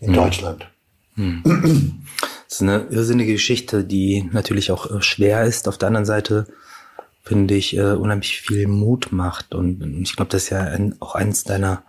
[0.00, 0.14] in mhm.
[0.14, 0.66] Deutschland.
[1.16, 2.02] Mhm.
[2.50, 5.68] Das ist eine irrsinnige Geschichte, die natürlich auch äh, schwer ist.
[5.68, 6.46] Auf der anderen Seite
[7.22, 9.54] finde ich, äh, unheimlich viel Mut macht.
[9.54, 11.84] Und ich glaube, das ist ja ein, auch eines deiner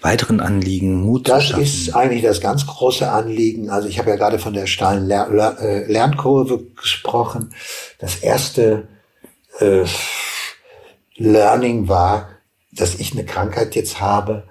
[0.00, 3.70] weiteren Anliegen, Mut Das ist eigentlich das ganz große Anliegen.
[3.70, 7.54] Also ich habe ja gerade von der steilen Ler Ler äh, Lernkurve gesprochen.
[7.98, 8.88] Das erste
[9.58, 9.84] äh,
[11.16, 12.28] Learning war,
[12.72, 14.44] dass ich eine Krankheit jetzt habe,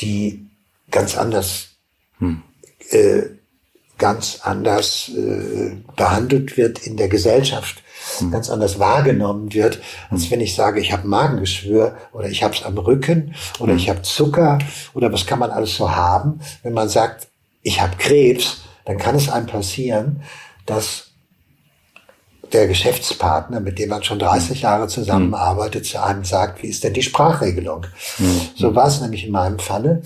[0.00, 0.46] die
[0.90, 1.76] ganz anders
[2.18, 2.42] hm.
[2.90, 3.22] äh,
[3.96, 7.82] ganz anders äh, behandelt wird in der Gesellschaft
[8.20, 8.30] mhm.
[8.30, 10.30] ganz anders wahrgenommen wird, als hm.
[10.32, 13.78] wenn ich sage, ich habe Magengeschwür oder ich habe es am Rücken oder mhm.
[13.78, 14.58] ich habe Zucker
[14.94, 16.40] oder was kann man alles so haben.
[16.62, 17.28] Wenn man sagt,
[17.62, 20.22] ich habe Krebs, dann kann es einem passieren,
[20.66, 21.10] dass
[22.52, 24.62] der Geschäftspartner, mit dem man schon 30 hm.
[24.62, 27.86] Jahre zusammenarbeitet, zu einem sagt, wie ist denn die Sprachregelung?
[28.18, 28.40] Mhm.
[28.56, 30.02] So war es nämlich in meinem Falle.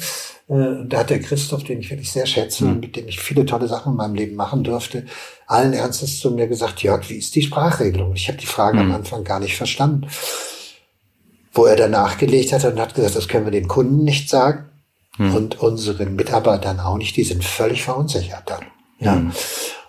[0.48, 3.46] Äh, da hat der Christoph, den ich wirklich sehr schätze und mit dem ich viele
[3.46, 5.06] tolle Sachen in meinem Leben machen durfte,
[5.46, 8.14] allen Ernstes zu mir gesagt, Jörg, wie ist die Sprachregelung?
[8.14, 8.90] Ich habe die Frage mhm.
[8.90, 10.06] am Anfang gar nicht verstanden.
[11.52, 14.66] Wo er dann nachgelegt hat und hat gesagt, das können wir den Kunden nicht sagen
[15.16, 15.34] mhm.
[15.34, 18.64] und unseren Mitarbeitern auch nicht, die sind völlig verunsichert dann.
[18.98, 19.14] Ja.
[19.16, 19.32] Mhm.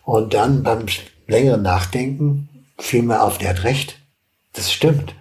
[0.03, 0.85] Und dann beim
[1.27, 3.99] längeren Nachdenken fiel mir auf, der hat recht.
[4.53, 5.15] Das stimmt.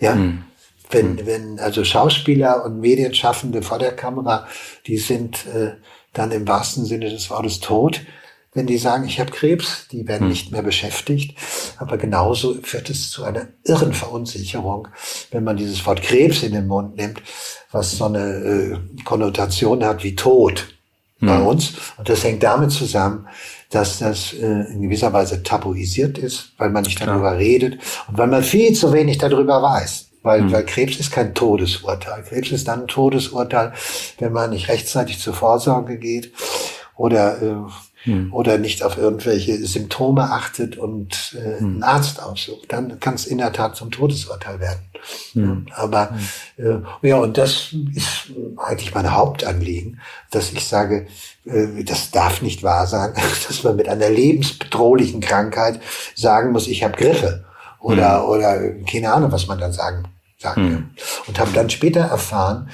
[0.00, 0.14] Ja.
[0.14, 0.44] Mhm.
[0.92, 1.26] Wenn, mhm.
[1.26, 4.46] wenn also Schauspieler und Medienschaffende vor der Kamera,
[4.86, 5.72] die sind äh,
[6.12, 8.00] dann im wahrsten Sinne des Wortes tot
[8.54, 10.28] wenn die sagen, ich habe Krebs, die werden hm.
[10.28, 11.38] nicht mehr beschäftigt.
[11.78, 14.88] Aber genauso führt es zu einer irren Verunsicherung,
[15.30, 17.22] wenn man dieses Wort Krebs in den Mund nimmt,
[17.70, 20.68] was so eine äh, Konnotation hat wie Tod
[21.20, 21.28] hm.
[21.28, 21.72] bei uns.
[21.96, 23.26] Und das hängt damit zusammen,
[23.70, 27.08] dass das äh, in gewisser Weise tabuisiert ist, weil man nicht Klar.
[27.08, 27.78] darüber redet
[28.08, 30.10] und weil man viel zu wenig darüber weiß.
[30.22, 30.52] Weil, hm.
[30.52, 32.22] weil Krebs ist kein Todesurteil.
[32.22, 33.72] Krebs ist dann ein Todesurteil,
[34.18, 36.32] wenn man nicht rechtzeitig zur Vorsorge geht
[36.96, 37.56] oder äh,
[38.04, 38.32] hm.
[38.32, 41.66] oder nicht auf irgendwelche Symptome achtet und äh, hm.
[41.66, 44.80] einen Arzt aufsucht, dann kann es in der Tat zum Todesurteil werden.
[45.32, 45.66] Hm.
[45.74, 46.10] Aber
[46.56, 46.84] hm.
[47.02, 51.06] äh, ja, und das ist eigentlich mein Hauptanliegen, dass ich sage,
[51.44, 53.14] äh, das darf nicht wahr sein,
[53.48, 55.80] dass man mit einer lebensbedrohlichen Krankheit
[56.14, 57.44] sagen muss, ich habe Griffe
[57.78, 58.28] oder hm.
[58.28, 60.04] oder keine Ahnung, was man dann sagen
[60.42, 60.90] sagen hm.
[61.26, 62.68] Und habe dann später erfahren,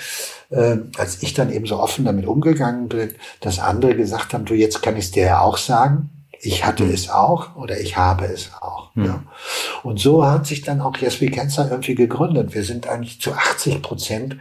[0.51, 4.55] äh, als ich dann eben so offen damit umgegangen bin, dass andere gesagt haben, du,
[4.55, 6.11] jetzt kann ich es dir ja auch sagen.
[6.41, 6.95] Ich hatte mhm.
[6.95, 8.95] es auch oder ich habe es auch.
[8.95, 9.05] Mhm.
[9.05, 9.23] Ja.
[9.83, 12.55] Und so hat sich dann auch Yes We Cancer irgendwie gegründet.
[12.55, 14.37] Wir sind eigentlich zu 80 Prozent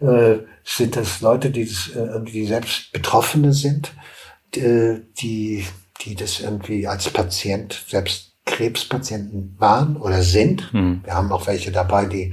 [0.00, 3.92] äh, sind das Leute, die, das, äh, die selbst Betroffene sind,
[4.54, 5.66] die, die,
[6.00, 10.72] die das irgendwie als Patient selbst Krebspatienten waren oder sind.
[10.72, 11.00] Mhm.
[11.04, 12.32] Wir haben auch welche dabei, die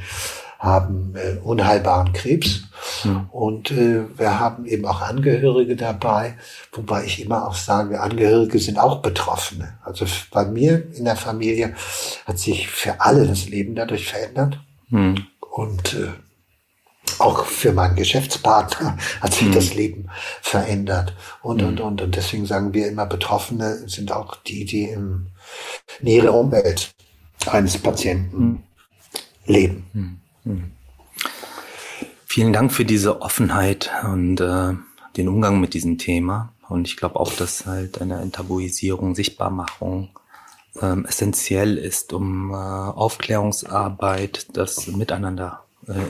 [0.59, 2.63] haben äh, unheilbaren Krebs.
[3.03, 3.27] Mhm.
[3.31, 6.37] Und äh, wir haben eben auch Angehörige dabei,
[6.71, 9.77] wobei ich immer auch sage, Angehörige sind auch Betroffene.
[9.83, 11.75] Also bei mir in der Familie
[12.25, 14.59] hat sich für alle das Leben dadurch verändert.
[14.89, 15.25] Mhm.
[15.39, 16.07] Und äh,
[17.19, 19.51] auch für meinen Geschäftspartner hat sich mhm.
[19.53, 20.09] das Leben
[20.41, 21.13] verändert.
[21.41, 22.01] Und, und, und.
[22.01, 25.27] Und deswegen sagen wir immer, Betroffene sind auch die, die im
[26.01, 26.93] nähere Umwelt
[27.47, 28.63] eines Patienten hm.
[29.45, 29.85] leben.
[29.93, 30.19] Hm.
[30.43, 30.71] Hm.
[32.25, 34.73] Vielen Dank für diese Offenheit und äh,
[35.17, 36.53] den Umgang mit diesem Thema.
[36.67, 40.09] Und ich glaube auch, dass halt eine Enttabuisierung, Sichtbarmachung
[40.81, 45.62] ähm, essentiell ist, um äh, Aufklärungsarbeit, das Miteinander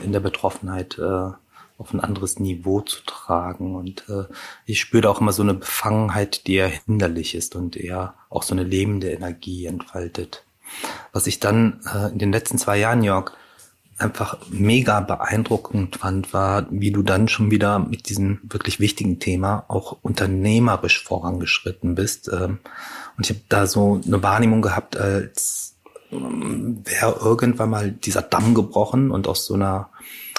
[0.04, 1.30] in der Betroffenheit äh,
[1.78, 3.74] auf ein anderes Niveau zu tragen.
[3.74, 4.24] Und äh,
[4.66, 8.54] ich spüre auch immer so eine Befangenheit, die eher hinderlich ist und eher auch so
[8.54, 10.44] eine lebende Energie entfaltet.
[11.12, 13.32] Was ich dann äh, in den letzten zwei Jahren, Jörg,
[13.98, 19.64] einfach mega beeindruckend fand, war, wie du dann schon wieder mit diesem wirklich wichtigen Thema
[19.68, 22.28] auch unternehmerisch vorangeschritten bist.
[22.28, 22.58] Ähm,
[23.16, 25.73] und ich habe da so eine Wahrnehmung gehabt, als
[26.84, 29.88] wäre irgendwann mal dieser Damm gebrochen und aus so einer,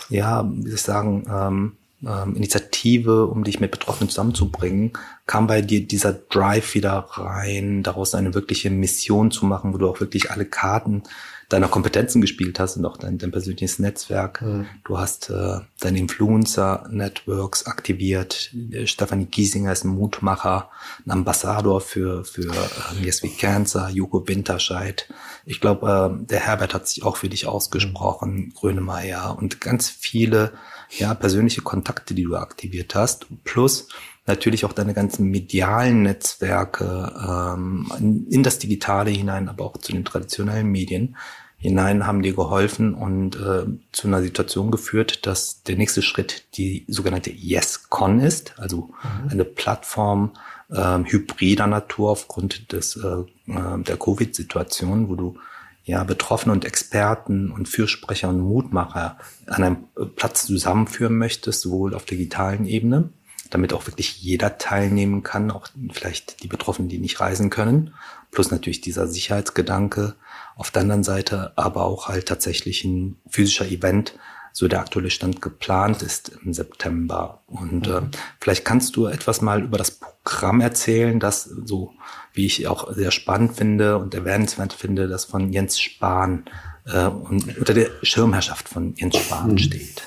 [0.10, 1.72] ja, wie soll ich sagen, ähm,
[2.06, 4.94] ähm, Initiative, um dich mit Betroffenen zusammenzubringen,
[5.26, 9.90] kam bei dir dieser Drive wieder rein, daraus eine wirkliche Mission zu machen, wo du
[9.90, 11.04] auch wirklich alle Karten
[11.50, 14.42] deiner Kompetenzen gespielt hast und auch dein, dein persönliches Netzwerk.
[14.42, 14.66] Mhm.
[14.84, 18.52] Du hast äh, deine Influencer-Networks aktiviert.
[18.86, 20.70] Stefanie Giesinger ist ein Mutmacher,
[21.06, 25.08] ein Ambassador für, für äh, Yes We Cancer, Joko Winterscheid.
[25.46, 28.54] Ich glaube, äh, der Herbert hat sich auch für dich ausgesprochen, mhm.
[28.54, 30.54] Grönemeyer und ganz viele
[30.98, 33.28] ja, persönliche Kontakte, die du aktiviert hast.
[33.44, 33.88] Plus
[34.26, 37.14] natürlich auch deine ganzen medialen Netzwerke
[37.56, 41.16] ähm, in das Digitale hinein, aber auch zu den traditionellen Medien
[41.58, 46.86] hinein haben dir geholfen und äh, zu einer Situation geführt, dass der nächste Schritt die
[46.88, 48.90] sogenannte YesCon ist, also
[49.24, 49.30] mhm.
[49.30, 50.34] eine Plattform
[50.70, 55.38] äh, hybrider Natur aufgrund des äh, äh, der Covid-Situation, wo du
[55.86, 59.78] ja Betroffene und Experten und Fürsprecher und Mutmacher an einem
[60.16, 63.10] Platz zusammenführen möchtest, sowohl auf digitalen Ebene
[63.56, 67.94] damit auch wirklich jeder teilnehmen kann, auch vielleicht die Betroffenen, die nicht reisen können,
[68.32, 70.16] plus natürlich dieser Sicherheitsgedanke.
[70.58, 74.20] Auf der anderen Seite aber auch halt tatsächlich ein physischer Event,
[74.52, 77.44] so der aktuelle Stand geplant ist im September.
[77.48, 78.08] Und äh, mhm.
[78.08, 81.94] äh, vielleicht kannst du etwas mal über das Programm erzählen, das so,
[82.34, 86.44] wie ich auch sehr spannend finde und erwähnenswert finde, das von Jens Spahn
[86.86, 89.58] äh, und unter der Schirmherrschaft von Jens Spahn mhm.
[89.60, 90.04] steht.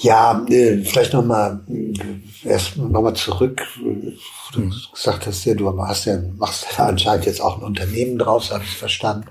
[0.00, 3.62] Ja, äh, vielleicht nochmal äh, erst nochmal zurück.
[4.52, 4.74] Du mhm.
[4.92, 8.62] gesagt hast ja, du hast ja, machst ja anscheinend jetzt auch ein Unternehmen draus, habe
[8.64, 9.26] ich verstanden.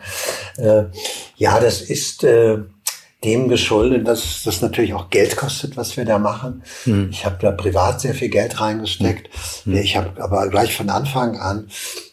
[0.58, 0.84] Äh,
[1.38, 2.58] ja, das ist äh,
[3.24, 6.64] dem geschuldet, dass das natürlich auch Geld kostet, was wir da machen.
[6.86, 7.10] Mhm.
[7.12, 9.30] Ich habe da privat sehr viel Geld reingesteckt.
[9.66, 9.78] Mhm.
[9.78, 11.70] Ich habe aber gleich von Anfang an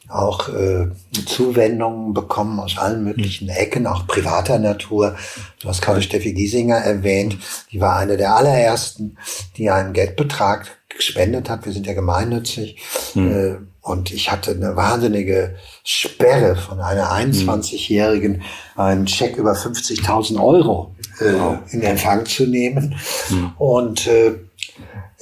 [0.08, 0.88] auch äh,
[1.26, 5.16] Zuwendungen bekommen aus allen möglichen Ecken, auch privater Natur.
[5.60, 7.38] Du hast gerade Steffi Giesinger erwähnt,
[7.72, 9.16] die war eine der allerersten,
[9.56, 11.64] die einen Geldbetrag gespendet hat.
[11.64, 12.76] Wir sind ja gemeinnützig.
[13.14, 13.68] Mhm.
[13.80, 18.42] Und ich hatte eine wahnsinnige Sperre von einer 21-Jährigen,
[18.76, 22.94] einen Scheck über 50.000 Euro äh, in Empfang zu nehmen.
[23.28, 23.52] Mhm.
[23.58, 24.36] Und äh,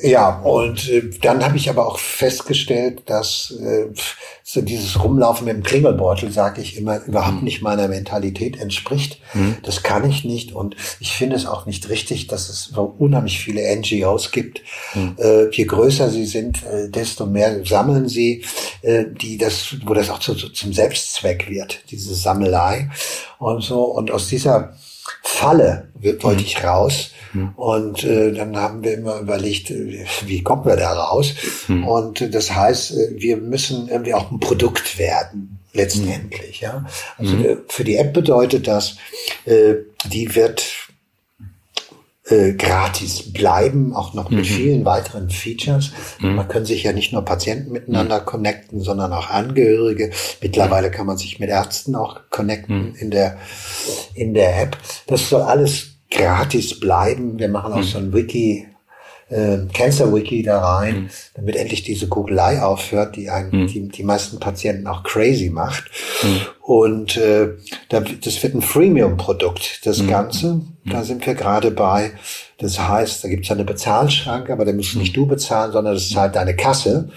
[0.01, 3.87] ja, und äh, dann habe ich aber auch festgestellt, dass äh,
[4.43, 7.45] so dieses Rumlaufen mit dem Klingelbeutel, sage ich immer, überhaupt mhm.
[7.45, 9.21] nicht meiner Mentalität entspricht.
[9.35, 9.59] Mhm.
[9.63, 13.39] Das kann ich nicht und ich finde es auch nicht richtig, dass es so unheimlich
[13.39, 14.63] viele NGOs gibt.
[14.95, 15.17] Mhm.
[15.19, 18.45] Äh, je größer sie sind, äh, desto mehr sammeln sie,
[18.81, 22.91] äh, die das, wo das auch zu, zu, zum Selbstzweck wird, diese Sammelei
[23.39, 23.85] und so.
[23.85, 24.77] Und aus dieser
[25.23, 26.47] Falle wollte mhm.
[26.47, 27.11] ich raus.
[27.33, 27.51] Mhm.
[27.57, 31.35] Und äh, dann haben wir immer überlegt, äh, wie kommen wir da raus?
[31.69, 31.87] Mhm.
[31.87, 36.61] Und das heißt, äh, wir müssen irgendwie auch ein Produkt werden, letztendlich.
[36.61, 36.85] Ja?
[37.19, 37.45] Also mhm.
[37.45, 38.97] Äh, für die App bedeutet das,
[39.45, 39.75] äh,
[40.11, 40.63] die wird
[42.25, 44.45] äh, gratis bleiben, auch noch mit mhm.
[44.45, 45.91] vielen weiteren Features.
[46.21, 46.37] Mhm.
[46.37, 48.27] Man kann sich ja nicht nur Patienten miteinander mhm.
[48.27, 50.11] connecten, sondern auch Angehörige.
[50.41, 52.95] Mittlerweile kann man sich mit Ärzten auch connecten mhm.
[52.95, 53.39] in der,
[54.15, 54.79] in der App.
[55.09, 57.39] Das soll alles gratis bleiben.
[57.39, 57.83] Wir machen auch mhm.
[57.85, 58.67] so ein Wiki,
[59.29, 61.09] äh, Cancer Wiki da rein, mhm.
[61.35, 63.67] damit endlich diese Googelei aufhört, die einen, mhm.
[63.67, 65.85] die, die meisten Patienten auch crazy macht.
[66.23, 66.41] Mhm.
[66.61, 67.51] Und äh,
[67.89, 70.09] das wird ein Freemium-Produkt, das mhm.
[70.09, 70.61] Ganze.
[70.85, 71.05] Da mhm.
[71.05, 72.13] sind wir gerade bei.
[72.59, 76.11] Das heißt, da gibt es eine Bezahlschranke, aber da musst nicht du bezahlen, sondern das
[76.11, 77.09] zahlt deine Kasse.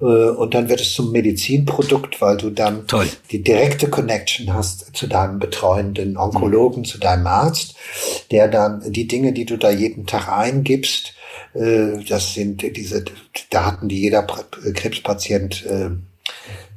[0.00, 3.08] Äh, und dann wird es zum Medizinprodukt, weil du dann Toll.
[3.30, 6.84] die direkte Connection hast zu deinem betreuenden Onkologen, mhm.
[6.84, 7.74] zu deinem Arzt,
[8.30, 11.14] der dann die Dinge, die du da jeden Tag eingibst,
[11.54, 13.04] äh, das sind diese
[13.50, 15.90] Daten, die jeder Krebspatient äh,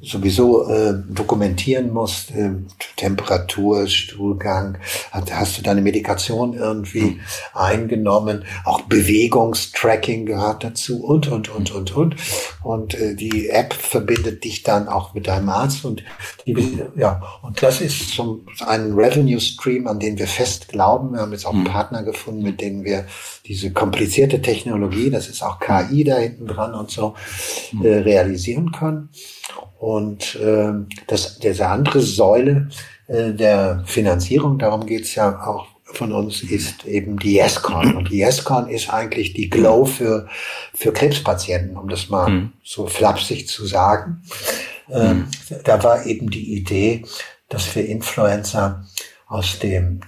[0.02, 2.52] sowieso äh, dokumentieren musst, äh,
[2.98, 4.78] Temperatur, Stuhlgang,
[5.12, 7.20] hast du deine Medikation irgendwie mhm.
[7.54, 12.16] eingenommen, auch Bewegungstracking gehört dazu und, und, und, und, und.
[12.64, 16.04] Und äh, die App verbindet dich dann auch mit deinem Arzt und
[16.46, 21.14] die, ja, und das ist so ein Revenue Stream, an den wir fest glauben.
[21.14, 21.70] Wir haben jetzt auch einen.
[21.70, 23.06] Partner gefunden, mit denen wir
[23.46, 27.16] diese komplizierte Technologie, das ist auch KI da hinten dran und so,
[27.84, 29.10] äh, realisieren können.
[29.80, 30.74] Und äh,
[31.08, 32.70] das, diese andere Säule
[33.08, 37.96] äh, der Finanzierung, darum geht's ja auch von uns ist eben die YesCon.
[37.96, 40.28] Und die YesCon ist eigentlich die Glow für,
[40.74, 42.54] für Krebspatienten, um das mal mhm.
[42.64, 44.22] so flapsig zu sagen.
[44.92, 45.56] Ähm, mhm.
[45.64, 47.06] Da war eben die Idee,
[47.48, 48.86] dass wir Influencer
[49.28, 50.02] aus dem,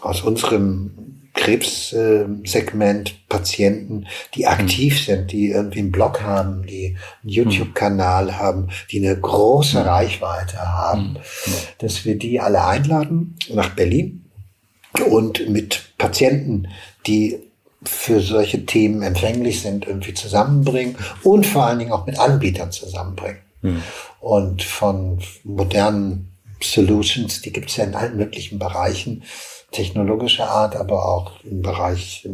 [0.00, 1.03] aus unserem
[1.34, 5.04] Krebssegment Patienten, die aktiv mhm.
[5.04, 9.86] sind, die irgendwie einen Blog haben, die einen YouTube-Kanal haben, die eine große mhm.
[9.86, 11.52] Reichweite haben, mhm.
[11.78, 14.24] dass wir die alle einladen nach Berlin
[15.10, 16.68] und mit Patienten,
[17.06, 17.40] die
[17.82, 23.40] für solche Themen empfänglich sind, irgendwie zusammenbringen und vor allen Dingen auch mit Anbietern zusammenbringen.
[23.60, 23.82] Mhm.
[24.20, 26.30] Und von modernen
[26.62, 29.24] Solutions, die gibt es ja in allen möglichen Bereichen,
[29.74, 32.26] technologischer Art, aber auch im Bereich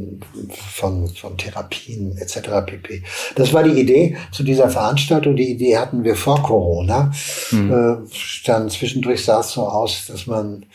[0.72, 2.64] von, von Therapien etc.
[2.66, 3.02] pp.
[3.34, 5.36] Das war die Idee zu dieser Veranstaltung.
[5.36, 7.10] Die Idee hatten wir vor Corona.
[7.50, 7.72] Mhm.
[7.72, 7.96] Äh,
[8.46, 10.66] dann zwischendurch sah es so aus, dass man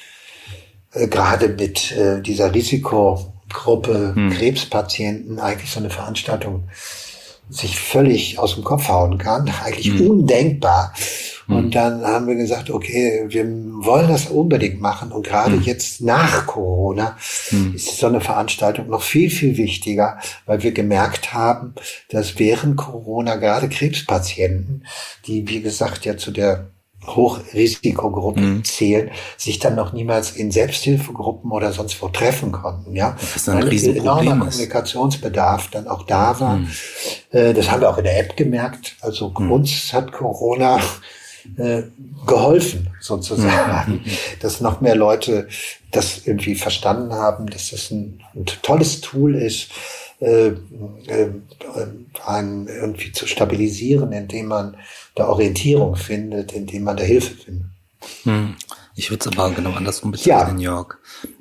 [0.94, 4.32] äh, gerade mit äh, dieser Risikogruppe mhm.
[4.32, 6.64] Krebspatienten eigentlich so eine Veranstaltung
[7.50, 9.52] sich völlig aus dem Kopf hauen kann.
[9.64, 10.10] Eigentlich mhm.
[10.10, 10.94] undenkbar.
[11.48, 11.72] Und mhm.
[11.72, 15.12] dann haben wir gesagt, okay, wir wollen das unbedingt machen.
[15.12, 15.62] Und gerade mhm.
[15.62, 17.18] jetzt nach Corona
[17.52, 17.76] mhm.
[17.76, 21.76] ist so eine Veranstaltung noch viel, viel wichtiger, weil wir gemerkt haben,
[22.10, 24.86] dass während Corona gerade Krebspatienten,
[25.28, 26.72] die, wie gesagt, ja zu der
[27.08, 28.64] Hochrisikogruppen mhm.
[28.64, 32.96] zählen, sich dann noch niemals in Selbsthilfegruppen oder sonst wo treffen konnten.
[32.96, 36.58] Ja, das ist ein Weil enormer Kommunikationsbedarf dann auch da war.
[36.58, 36.68] Mhm.
[37.32, 38.96] Das haben wir auch in der App gemerkt.
[39.02, 39.52] Also mhm.
[39.52, 40.80] uns hat Corona
[41.58, 41.84] äh,
[42.26, 44.02] geholfen, sozusagen, mhm.
[44.40, 45.48] dass noch mehr Leute
[45.92, 49.70] das irgendwie verstanden haben, dass das ein, ein tolles Tool ist,
[50.20, 51.30] äh, äh,
[52.26, 54.78] einen irgendwie zu stabilisieren, indem man
[55.16, 57.68] da Orientierung findet, indem man da Hilfe findet.
[58.24, 58.56] Hm.
[58.96, 60.72] Ich würde es aber genau andersrum bezeichnen, ja.
[60.72, 60.98] Jörg.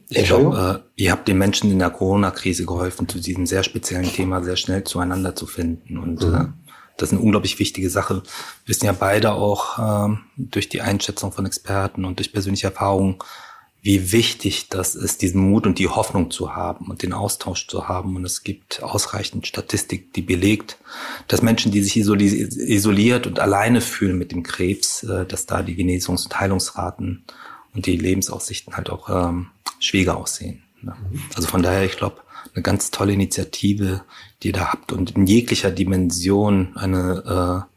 [0.09, 4.13] Ich glaube, äh, ihr habt den Menschen in der Corona-Krise geholfen, zu diesem sehr speziellen
[4.13, 5.99] Thema sehr schnell zueinander zu finden.
[5.99, 6.55] Und mhm.
[6.97, 8.23] Das ist eine unglaublich wichtige Sache.
[8.23, 8.23] Wir
[8.67, 9.79] wissen ja beide auch
[10.09, 13.19] äh, durch die Einschätzung von Experten und durch persönliche Erfahrungen,
[13.83, 17.87] wie wichtig das ist, diesen Mut und die Hoffnung zu haben und den Austausch zu
[17.87, 18.17] haben.
[18.17, 20.79] Und es gibt ausreichend Statistik, die belegt,
[21.29, 25.77] dass Menschen, die sich isoliert und alleine fühlen mit dem Krebs, äh, dass da die
[25.77, 27.25] Genesungs- und Heilungsraten
[27.75, 29.49] und die Lebensaussichten halt auch ähm,
[29.81, 30.63] schwieriger aussehen.
[31.35, 34.03] Also von daher, ich glaube, eine ganz tolle Initiative,
[34.43, 37.75] die ihr da habt und in jeglicher Dimension eine äh,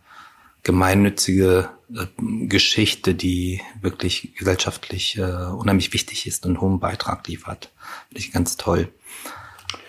[0.64, 2.06] gemeinnützige äh,
[2.48, 7.72] Geschichte, die wirklich gesellschaftlich äh, unheimlich wichtig ist und hohen Beitrag liefert.
[8.10, 8.90] Finde ich ganz toll.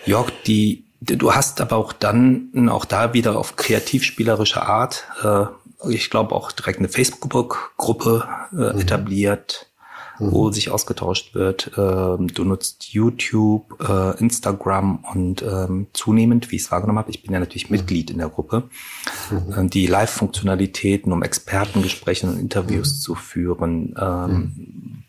[0.05, 5.45] Jörg, die, du hast aber auch dann auch da wieder auf kreativspielerische Art, äh,
[5.87, 8.79] ich glaube auch direkt eine Facebook-Gruppe äh, mhm.
[8.79, 9.68] etabliert
[10.19, 10.31] mhm.
[10.31, 11.71] wo sich ausgetauscht wird.
[11.77, 17.23] Ähm, du nutzt YouTube, äh, Instagram und ähm, zunehmend, wie ich es wahrgenommen habe, ich
[17.23, 17.77] bin ja natürlich mhm.
[17.77, 18.69] Mitglied in der Gruppe,
[19.31, 19.65] mhm.
[19.65, 23.01] äh, die Live-Funktionalitäten, um Expertengespräche und Interviews mhm.
[23.01, 23.95] zu führen.
[23.99, 25.03] Ähm,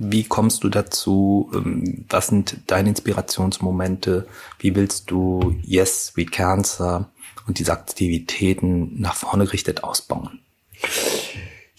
[0.00, 1.50] wie kommst du dazu?
[1.54, 4.26] Ähm, was sind deine Inspirationsmomente?
[4.58, 7.10] Wie willst du Yes, We Cancer
[7.46, 10.40] und diese Aktivitäten nach vorne gerichtet ausbauen?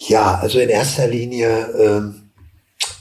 [0.02, 2.30] Ja, also in erster Linie ähm,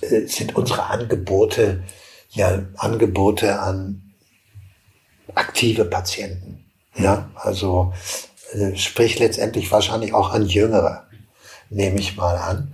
[0.02, 1.84] äh, sind unsere Angebote
[2.32, 4.14] ja Angebote an
[5.36, 6.66] aktive Patienten.
[6.96, 7.94] Ja, also
[8.54, 11.08] äh, sprich letztendlich wahrscheinlich auch an Jüngere,
[11.70, 12.74] nehme ich mal an.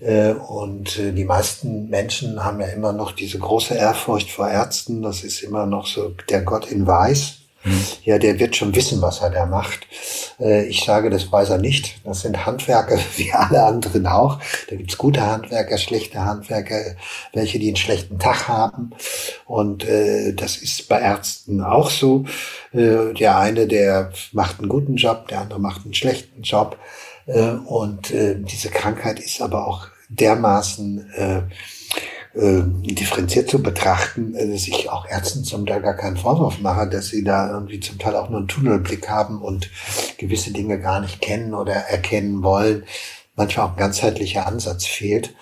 [0.00, 5.02] Äh, und äh, die meisten Menschen haben ja immer noch diese große Ehrfurcht vor Ärzten.
[5.02, 7.39] Das ist immer noch so der Gott in Weiß.
[8.04, 9.86] Ja, der wird schon wissen, was er da macht.
[10.38, 12.00] Äh, ich sage, das weiß er nicht.
[12.04, 14.38] Das sind Handwerker wie alle anderen auch.
[14.68, 16.96] Da gibt's gute Handwerker, schlechte Handwerker,
[17.34, 18.90] welche, die einen schlechten Tag haben.
[19.44, 22.24] Und äh, das ist bei Ärzten auch so.
[22.72, 26.78] Äh, der eine, der macht einen guten Job, der andere macht einen schlechten Job.
[27.26, 31.42] Äh, und äh, diese Krankheit ist aber auch dermaßen äh,
[32.34, 36.88] äh, differenziert zu betrachten, äh, dass ich auch Ärzten zum Teil gar keinen Vorwurf mache,
[36.88, 39.68] dass sie da irgendwie zum Teil auch nur einen Tunnelblick haben und
[40.18, 42.84] gewisse Dinge gar nicht kennen oder erkennen wollen.
[43.34, 45.34] Manchmal auch ein ganzheitlicher Ansatz fehlt.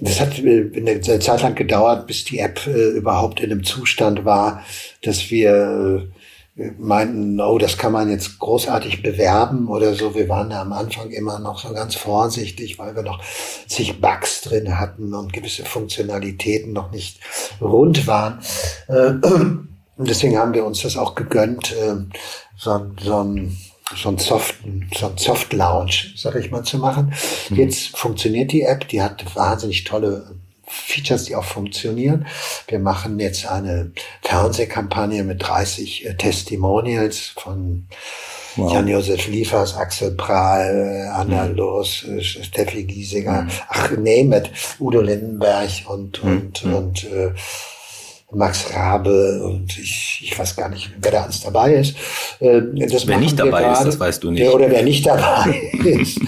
[0.00, 4.24] Das hat äh, eine Zeit lang gedauert, bis die App äh, überhaupt in einem Zustand
[4.24, 4.62] war,
[5.02, 6.10] dass wir
[6.78, 10.14] meinten, oh, das kann man jetzt großartig bewerben oder so.
[10.14, 13.22] Wir waren da am Anfang immer noch so ganz vorsichtig, weil wir noch
[13.68, 17.20] zig Bugs drin hatten und gewisse Funktionalitäten noch nicht
[17.60, 18.40] rund waren.
[18.88, 19.10] Äh,
[19.96, 21.96] und deswegen haben wir uns das auch gegönnt, äh,
[22.56, 23.56] so, so ein
[23.96, 24.56] so ein Soft,
[24.94, 27.14] so ein Soft Lounge, sag ich mal, zu machen.
[27.48, 27.56] Mhm.
[27.56, 30.34] Jetzt funktioniert die App, die hat wahnsinnig tolle
[30.68, 32.26] Features, die auch funktionieren.
[32.66, 33.92] Wir machen jetzt eine
[34.22, 37.86] Fernsehkampagne mit 30 äh, Testimonials von
[38.56, 38.72] wow.
[38.72, 41.56] Jan-Josef Liefers, Axel Prahl, Anna mhm.
[41.56, 43.50] Loos, äh, Steffi Giesinger, mhm.
[43.68, 46.30] ach, name it, Udo Lindenberg und, mhm.
[46.30, 46.74] und, mhm.
[46.74, 47.32] und äh,
[48.30, 51.96] Max Rabe und ich, ich weiß gar nicht, wer da alles dabei ist.
[52.40, 53.78] Äh, wer nicht dabei gerade.
[53.78, 54.52] ist, das weißt du nicht.
[54.52, 56.20] Oder wer nicht dabei ist.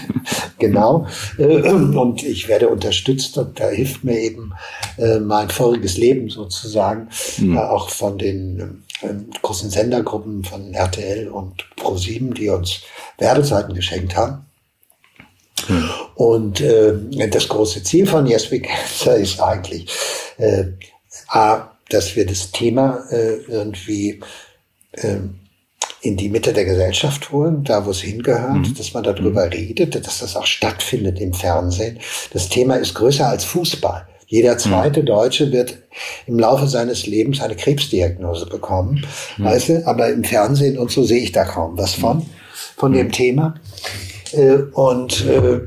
[0.58, 1.06] genau.
[1.38, 4.54] Äh, und ich werde unterstützt und da hilft mir eben
[4.96, 7.58] äh, mein voriges Leben sozusagen, mhm.
[7.58, 8.82] auch von den
[9.42, 12.80] großen Sendergruppen von RTL und Pro7, die uns
[13.18, 14.46] Werbezeiten geschenkt haben.
[15.68, 15.90] Mhm.
[16.14, 16.94] Und äh,
[17.30, 19.90] das große Ziel von Yes We Cancer ist eigentlich,
[20.38, 20.64] äh,
[21.28, 24.20] A, dass wir das Thema äh, irgendwie
[24.92, 25.16] äh,
[26.02, 28.74] in die Mitte der Gesellschaft holen, da wo es hingehört, mhm.
[28.74, 29.52] dass man darüber mhm.
[29.52, 31.98] redet, dass das auch stattfindet im Fernsehen.
[32.32, 34.06] Das Thema ist größer als Fußball.
[34.26, 35.06] Jeder zweite mhm.
[35.06, 35.78] Deutsche wird
[36.26, 39.04] im Laufe seines Lebens eine Krebsdiagnose bekommen,
[39.36, 39.44] mhm.
[39.44, 39.86] weißt du?
[39.86, 42.24] Aber im Fernsehen und so sehe ich da kaum was von,
[42.76, 43.12] von dem mhm.
[43.12, 43.54] Thema.
[44.32, 45.60] Äh, und äh,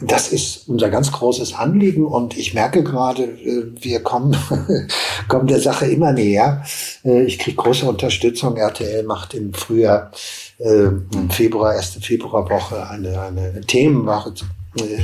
[0.00, 4.36] das ist unser ganz großes Anliegen und ich merke gerade, äh, wir kommen,
[5.28, 6.64] kommen der Sache immer näher.
[7.04, 8.56] Äh, ich kriege große Unterstützung.
[8.56, 10.10] RTL macht im Frühjahr,
[10.58, 14.34] äh, im Februar, erste Februarwoche eine, eine Themenwoche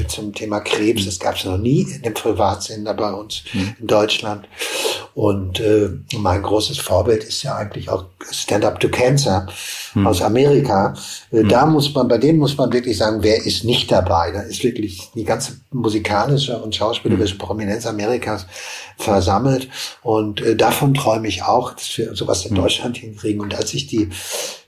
[0.09, 1.05] zum Thema Krebs.
[1.05, 3.77] Das gab es noch nie in dem Privatsender bei uns mhm.
[3.81, 4.49] in Deutschland.
[5.15, 9.47] Und äh, mein großes Vorbild ist ja eigentlich auch Stand Up to Cancer
[9.95, 10.07] mhm.
[10.07, 10.95] aus Amerika.
[11.33, 11.49] Äh, mhm.
[11.49, 14.31] Da muss man, bei denen muss man wirklich sagen, wer ist nicht dabei?
[14.31, 17.39] Da ist wirklich die ganze musikalische und schauspielerische hm.
[17.39, 18.47] Prominenz Amerikas
[18.97, 19.69] versammelt.
[20.03, 22.63] Und äh, davon träume ich auch, dass wir sowas in hm.
[22.63, 23.41] Deutschland hinkriegen.
[23.41, 24.09] Und als ich die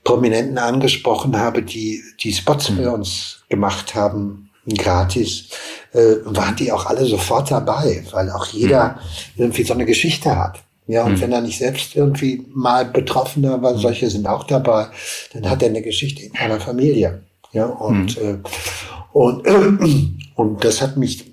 [0.04, 5.48] Prominenten angesprochen habe, die die Spots für uns gemacht haben, gratis,
[5.92, 8.90] äh, waren die auch alle sofort dabei, weil auch jeder
[9.34, 9.42] mhm.
[9.42, 10.60] irgendwie so eine Geschichte hat.
[10.86, 11.20] Ja, und mhm.
[11.20, 13.78] wenn er nicht selbst irgendwie mal Betroffener war, mhm.
[13.78, 14.88] solche sind auch dabei,
[15.32, 17.22] dann hat er eine Geschichte in einer Familie.
[17.52, 18.28] Ja, und, mhm.
[18.28, 18.38] äh,
[19.12, 21.32] und, äh, und das hat mich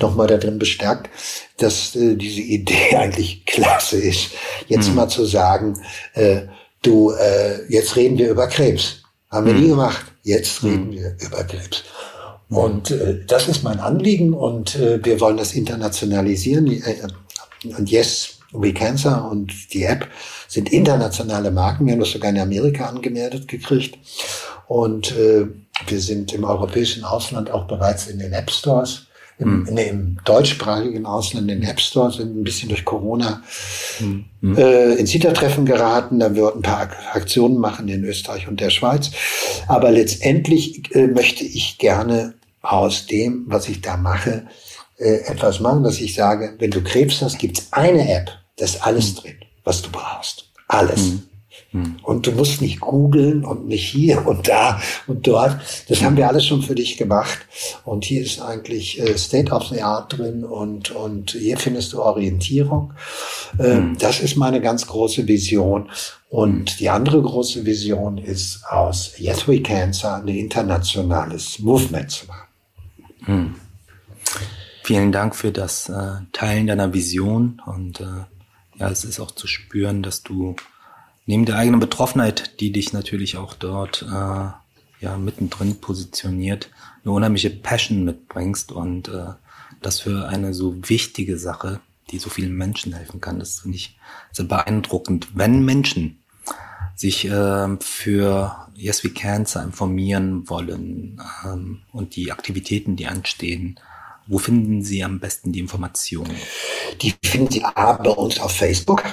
[0.00, 1.10] nochmal darin bestärkt,
[1.58, 4.30] dass äh, diese Idee eigentlich klasse ist,
[4.68, 4.96] jetzt mhm.
[4.96, 5.78] mal zu sagen,
[6.14, 6.42] äh,
[6.82, 9.02] du, äh, jetzt reden wir über Krebs.
[9.30, 9.70] Haben wir nie mhm.
[9.70, 10.06] gemacht.
[10.22, 11.84] Jetzt reden wir über Krebs.
[12.50, 16.66] Und äh, das ist mein Anliegen und äh, wir wollen das internationalisieren.
[16.66, 17.06] Äh,
[17.76, 20.08] und Yes, We Cancer und die App
[20.48, 21.86] sind internationale Marken.
[21.86, 23.98] Wir haben das sogar in Amerika angemeldet gekriegt.
[24.66, 25.46] Und äh,
[25.86, 29.06] wir sind im europäischen Ausland auch bereits in den App Stores.
[29.38, 29.74] Im, hm.
[29.74, 33.42] nee, im deutschsprachigen Ausland in den App Stores sind ein bisschen durch Corona
[33.98, 34.24] hm.
[34.56, 36.18] äh, ins Hintertreffen geraten.
[36.18, 39.12] Da wird ein paar Aktionen machen in Österreich und der Schweiz.
[39.68, 44.46] Aber letztendlich äh, möchte ich gerne aus dem, was ich da mache,
[45.00, 48.86] äh, etwas machen, dass ich sage, wenn du Krebs hast, gibt's eine App, da ist
[48.86, 49.16] alles mhm.
[49.16, 50.50] drin, was du brauchst.
[50.68, 51.00] Alles.
[51.00, 51.22] Mhm.
[51.72, 51.96] mhm.
[52.02, 55.56] Und du musst nicht googeln und nicht hier und da und dort.
[55.88, 57.38] Das haben wir alles schon für dich gemacht.
[57.84, 62.02] Und hier ist eigentlich äh, State of the Art drin und, und hier findest du
[62.02, 62.92] Orientierung.
[63.58, 63.98] Ähm, mhm.
[63.98, 65.88] Das ist meine ganz große Vision.
[66.28, 72.49] Und die andere große Vision ist aus Yes We Cancer ein internationales Movement zu machen.
[73.30, 73.54] Hm.
[74.82, 78.24] Vielen Dank für das äh, Teilen deiner Vision und äh,
[78.76, 80.56] ja, es ist auch zu spüren, dass du
[81.26, 84.50] neben der eigenen Betroffenheit, die dich natürlich auch dort äh,
[85.00, 86.70] ja mittendrin positioniert,
[87.04, 89.26] eine unheimliche Passion mitbringst und äh,
[89.80, 91.78] das für eine so wichtige Sache,
[92.10, 93.96] die so vielen Menschen helfen kann, das finde ich
[94.32, 95.28] sehr beeindruckend.
[95.34, 96.18] Wenn Menschen
[96.96, 103.78] sich äh, für Yes We Cancer informieren wollen ähm, und die Aktivitäten, die anstehen,
[104.26, 106.34] wo finden Sie am besten die Informationen?
[107.02, 109.04] Die finden Sie A bei uns auf Facebook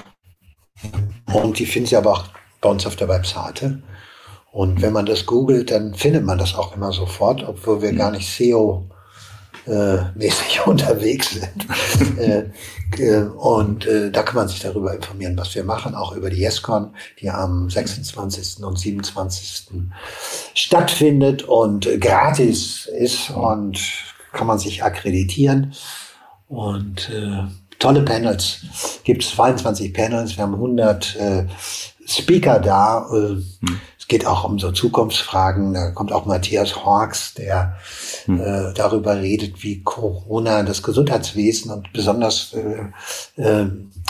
[1.33, 2.25] und die finden Sie aber auch
[2.61, 3.81] bei uns auf der Webseite.
[4.51, 8.11] Und wenn man das googelt, dann findet man das auch immer sofort, obwohl wir gar
[8.11, 8.89] nicht SEO
[9.67, 12.17] äh, mäßig unterwegs sind.
[12.19, 12.49] äh,
[12.97, 16.41] äh, und äh, da kann man sich darüber informieren, was wir machen, auch über die
[16.41, 18.63] YesCon, die am 26.
[18.63, 19.71] und 27.
[20.53, 23.79] stattfindet und gratis ist und
[24.31, 25.73] kann man sich akkreditieren.
[26.47, 27.43] Und äh,
[27.79, 28.61] tolle Panels.
[29.03, 31.45] Gibt es 22 Panels, wir haben 100 äh,
[32.05, 33.09] Speaker da.
[33.13, 33.41] Äh,
[34.07, 35.73] hm geht auch um so Zukunftsfragen.
[35.73, 37.77] Da kommt auch Matthias Hawks, der
[38.25, 38.39] hm.
[38.39, 43.61] äh, darüber redet, wie Corona das Gesundheitswesen und besonders äh, äh,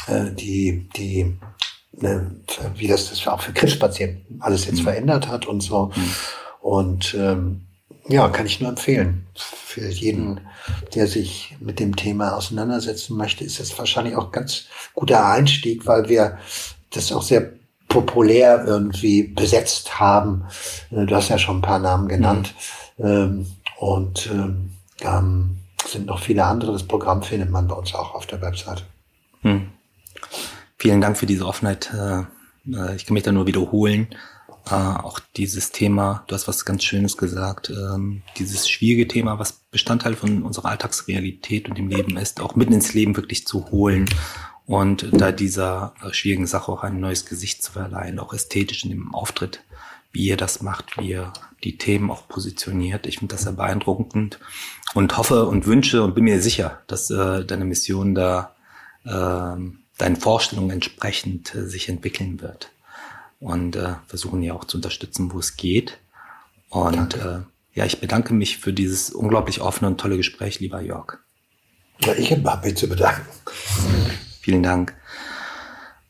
[0.07, 1.37] äh die, die
[2.01, 2.19] äh,
[2.75, 4.83] wie das, das auch für Krebspatienten alles jetzt hm.
[4.83, 5.91] verändert hat und so.
[5.93, 6.11] Hm.
[6.61, 7.61] Und ähm,
[8.07, 9.25] Ja, kann ich nur empfehlen.
[9.35, 10.41] Für jeden,
[10.95, 16.07] der sich mit dem Thema auseinandersetzen möchte, ist das wahrscheinlich auch ganz guter Einstieg, weil
[16.07, 16.37] wir
[16.91, 17.56] das auch sehr
[17.87, 20.45] populär irgendwie besetzt haben.
[20.91, 22.53] Äh, du hast ja schon ein paar Namen genannt.
[22.97, 23.47] Mhm.
[23.77, 24.71] Und ähm,
[25.01, 26.73] ähm, sind noch viele andere.
[26.73, 28.85] Das Programm findet man bei uns auch auf der Website.
[29.43, 29.69] Mhm.
[30.77, 31.93] Vielen Dank für diese Offenheit.
[31.93, 32.21] Äh,
[32.73, 34.07] äh, ich kann mich da nur wiederholen.
[34.69, 40.13] Auch dieses Thema, du hast was ganz Schönes gesagt, ähm, dieses schwierige Thema, was Bestandteil
[40.13, 44.09] von unserer Alltagsrealität und dem Leben ist, auch mitten ins Leben wirklich zu holen
[44.67, 48.91] und da dieser äh, schwierigen Sache auch ein neues Gesicht zu verleihen, auch ästhetisch in
[48.91, 49.63] dem Auftritt,
[50.11, 53.07] wie ihr das macht, wie ihr die Themen auch positioniert.
[53.07, 54.39] Ich finde das sehr beeindruckend
[54.93, 58.55] und hoffe und wünsche und bin mir sicher, dass äh, deine Mission da
[59.05, 59.55] äh,
[59.97, 62.71] deinen Vorstellungen entsprechend äh, sich entwickeln wird.
[63.39, 65.99] Und äh, versuchen ja auch zu unterstützen, wo es geht.
[66.69, 67.39] Und äh,
[67.73, 71.19] ja, ich bedanke mich für dieses unglaublich offene und tolle Gespräch, lieber Jörg.
[71.99, 73.27] Ja, ich habe mich zu bedanken.
[74.47, 74.95] Vielen Dank.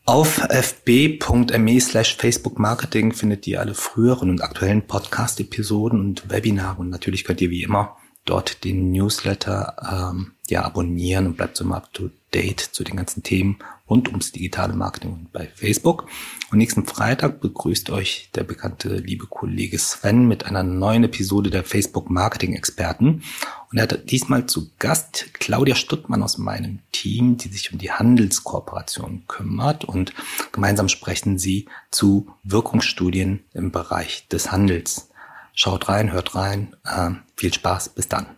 [0.04, 6.88] Auf fb.me slash Facebook Marketing findet ihr alle früheren und aktuellen Podcast-Episoden und Webinare und
[6.88, 9.74] natürlich könnt ihr wie immer dort den Newsletter
[10.14, 13.58] ähm, ja abonnieren und bleibt so immer up to date zu den ganzen Themen
[13.88, 16.06] rund ums digitale Marketing bei Facebook.
[16.50, 21.64] Und nächsten Freitag begrüßt euch der bekannte liebe Kollege Sven mit einer neuen Episode der
[21.64, 23.22] Facebook Marketing Experten.
[23.70, 27.92] Und er hat diesmal zu Gast Claudia Stuttmann aus meinem Team, die sich um die
[27.92, 29.84] Handelskooperation kümmert.
[29.84, 30.12] Und
[30.52, 35.08] gemeinsam sprechen sie zu Wirkungsstudien im Bereich des Handels.
[35.54, 36.76] Schaut rein, hört rein.
[36.84, 37.90] Äh, viel Spaß.
[37.90, 38.37] Bis dann.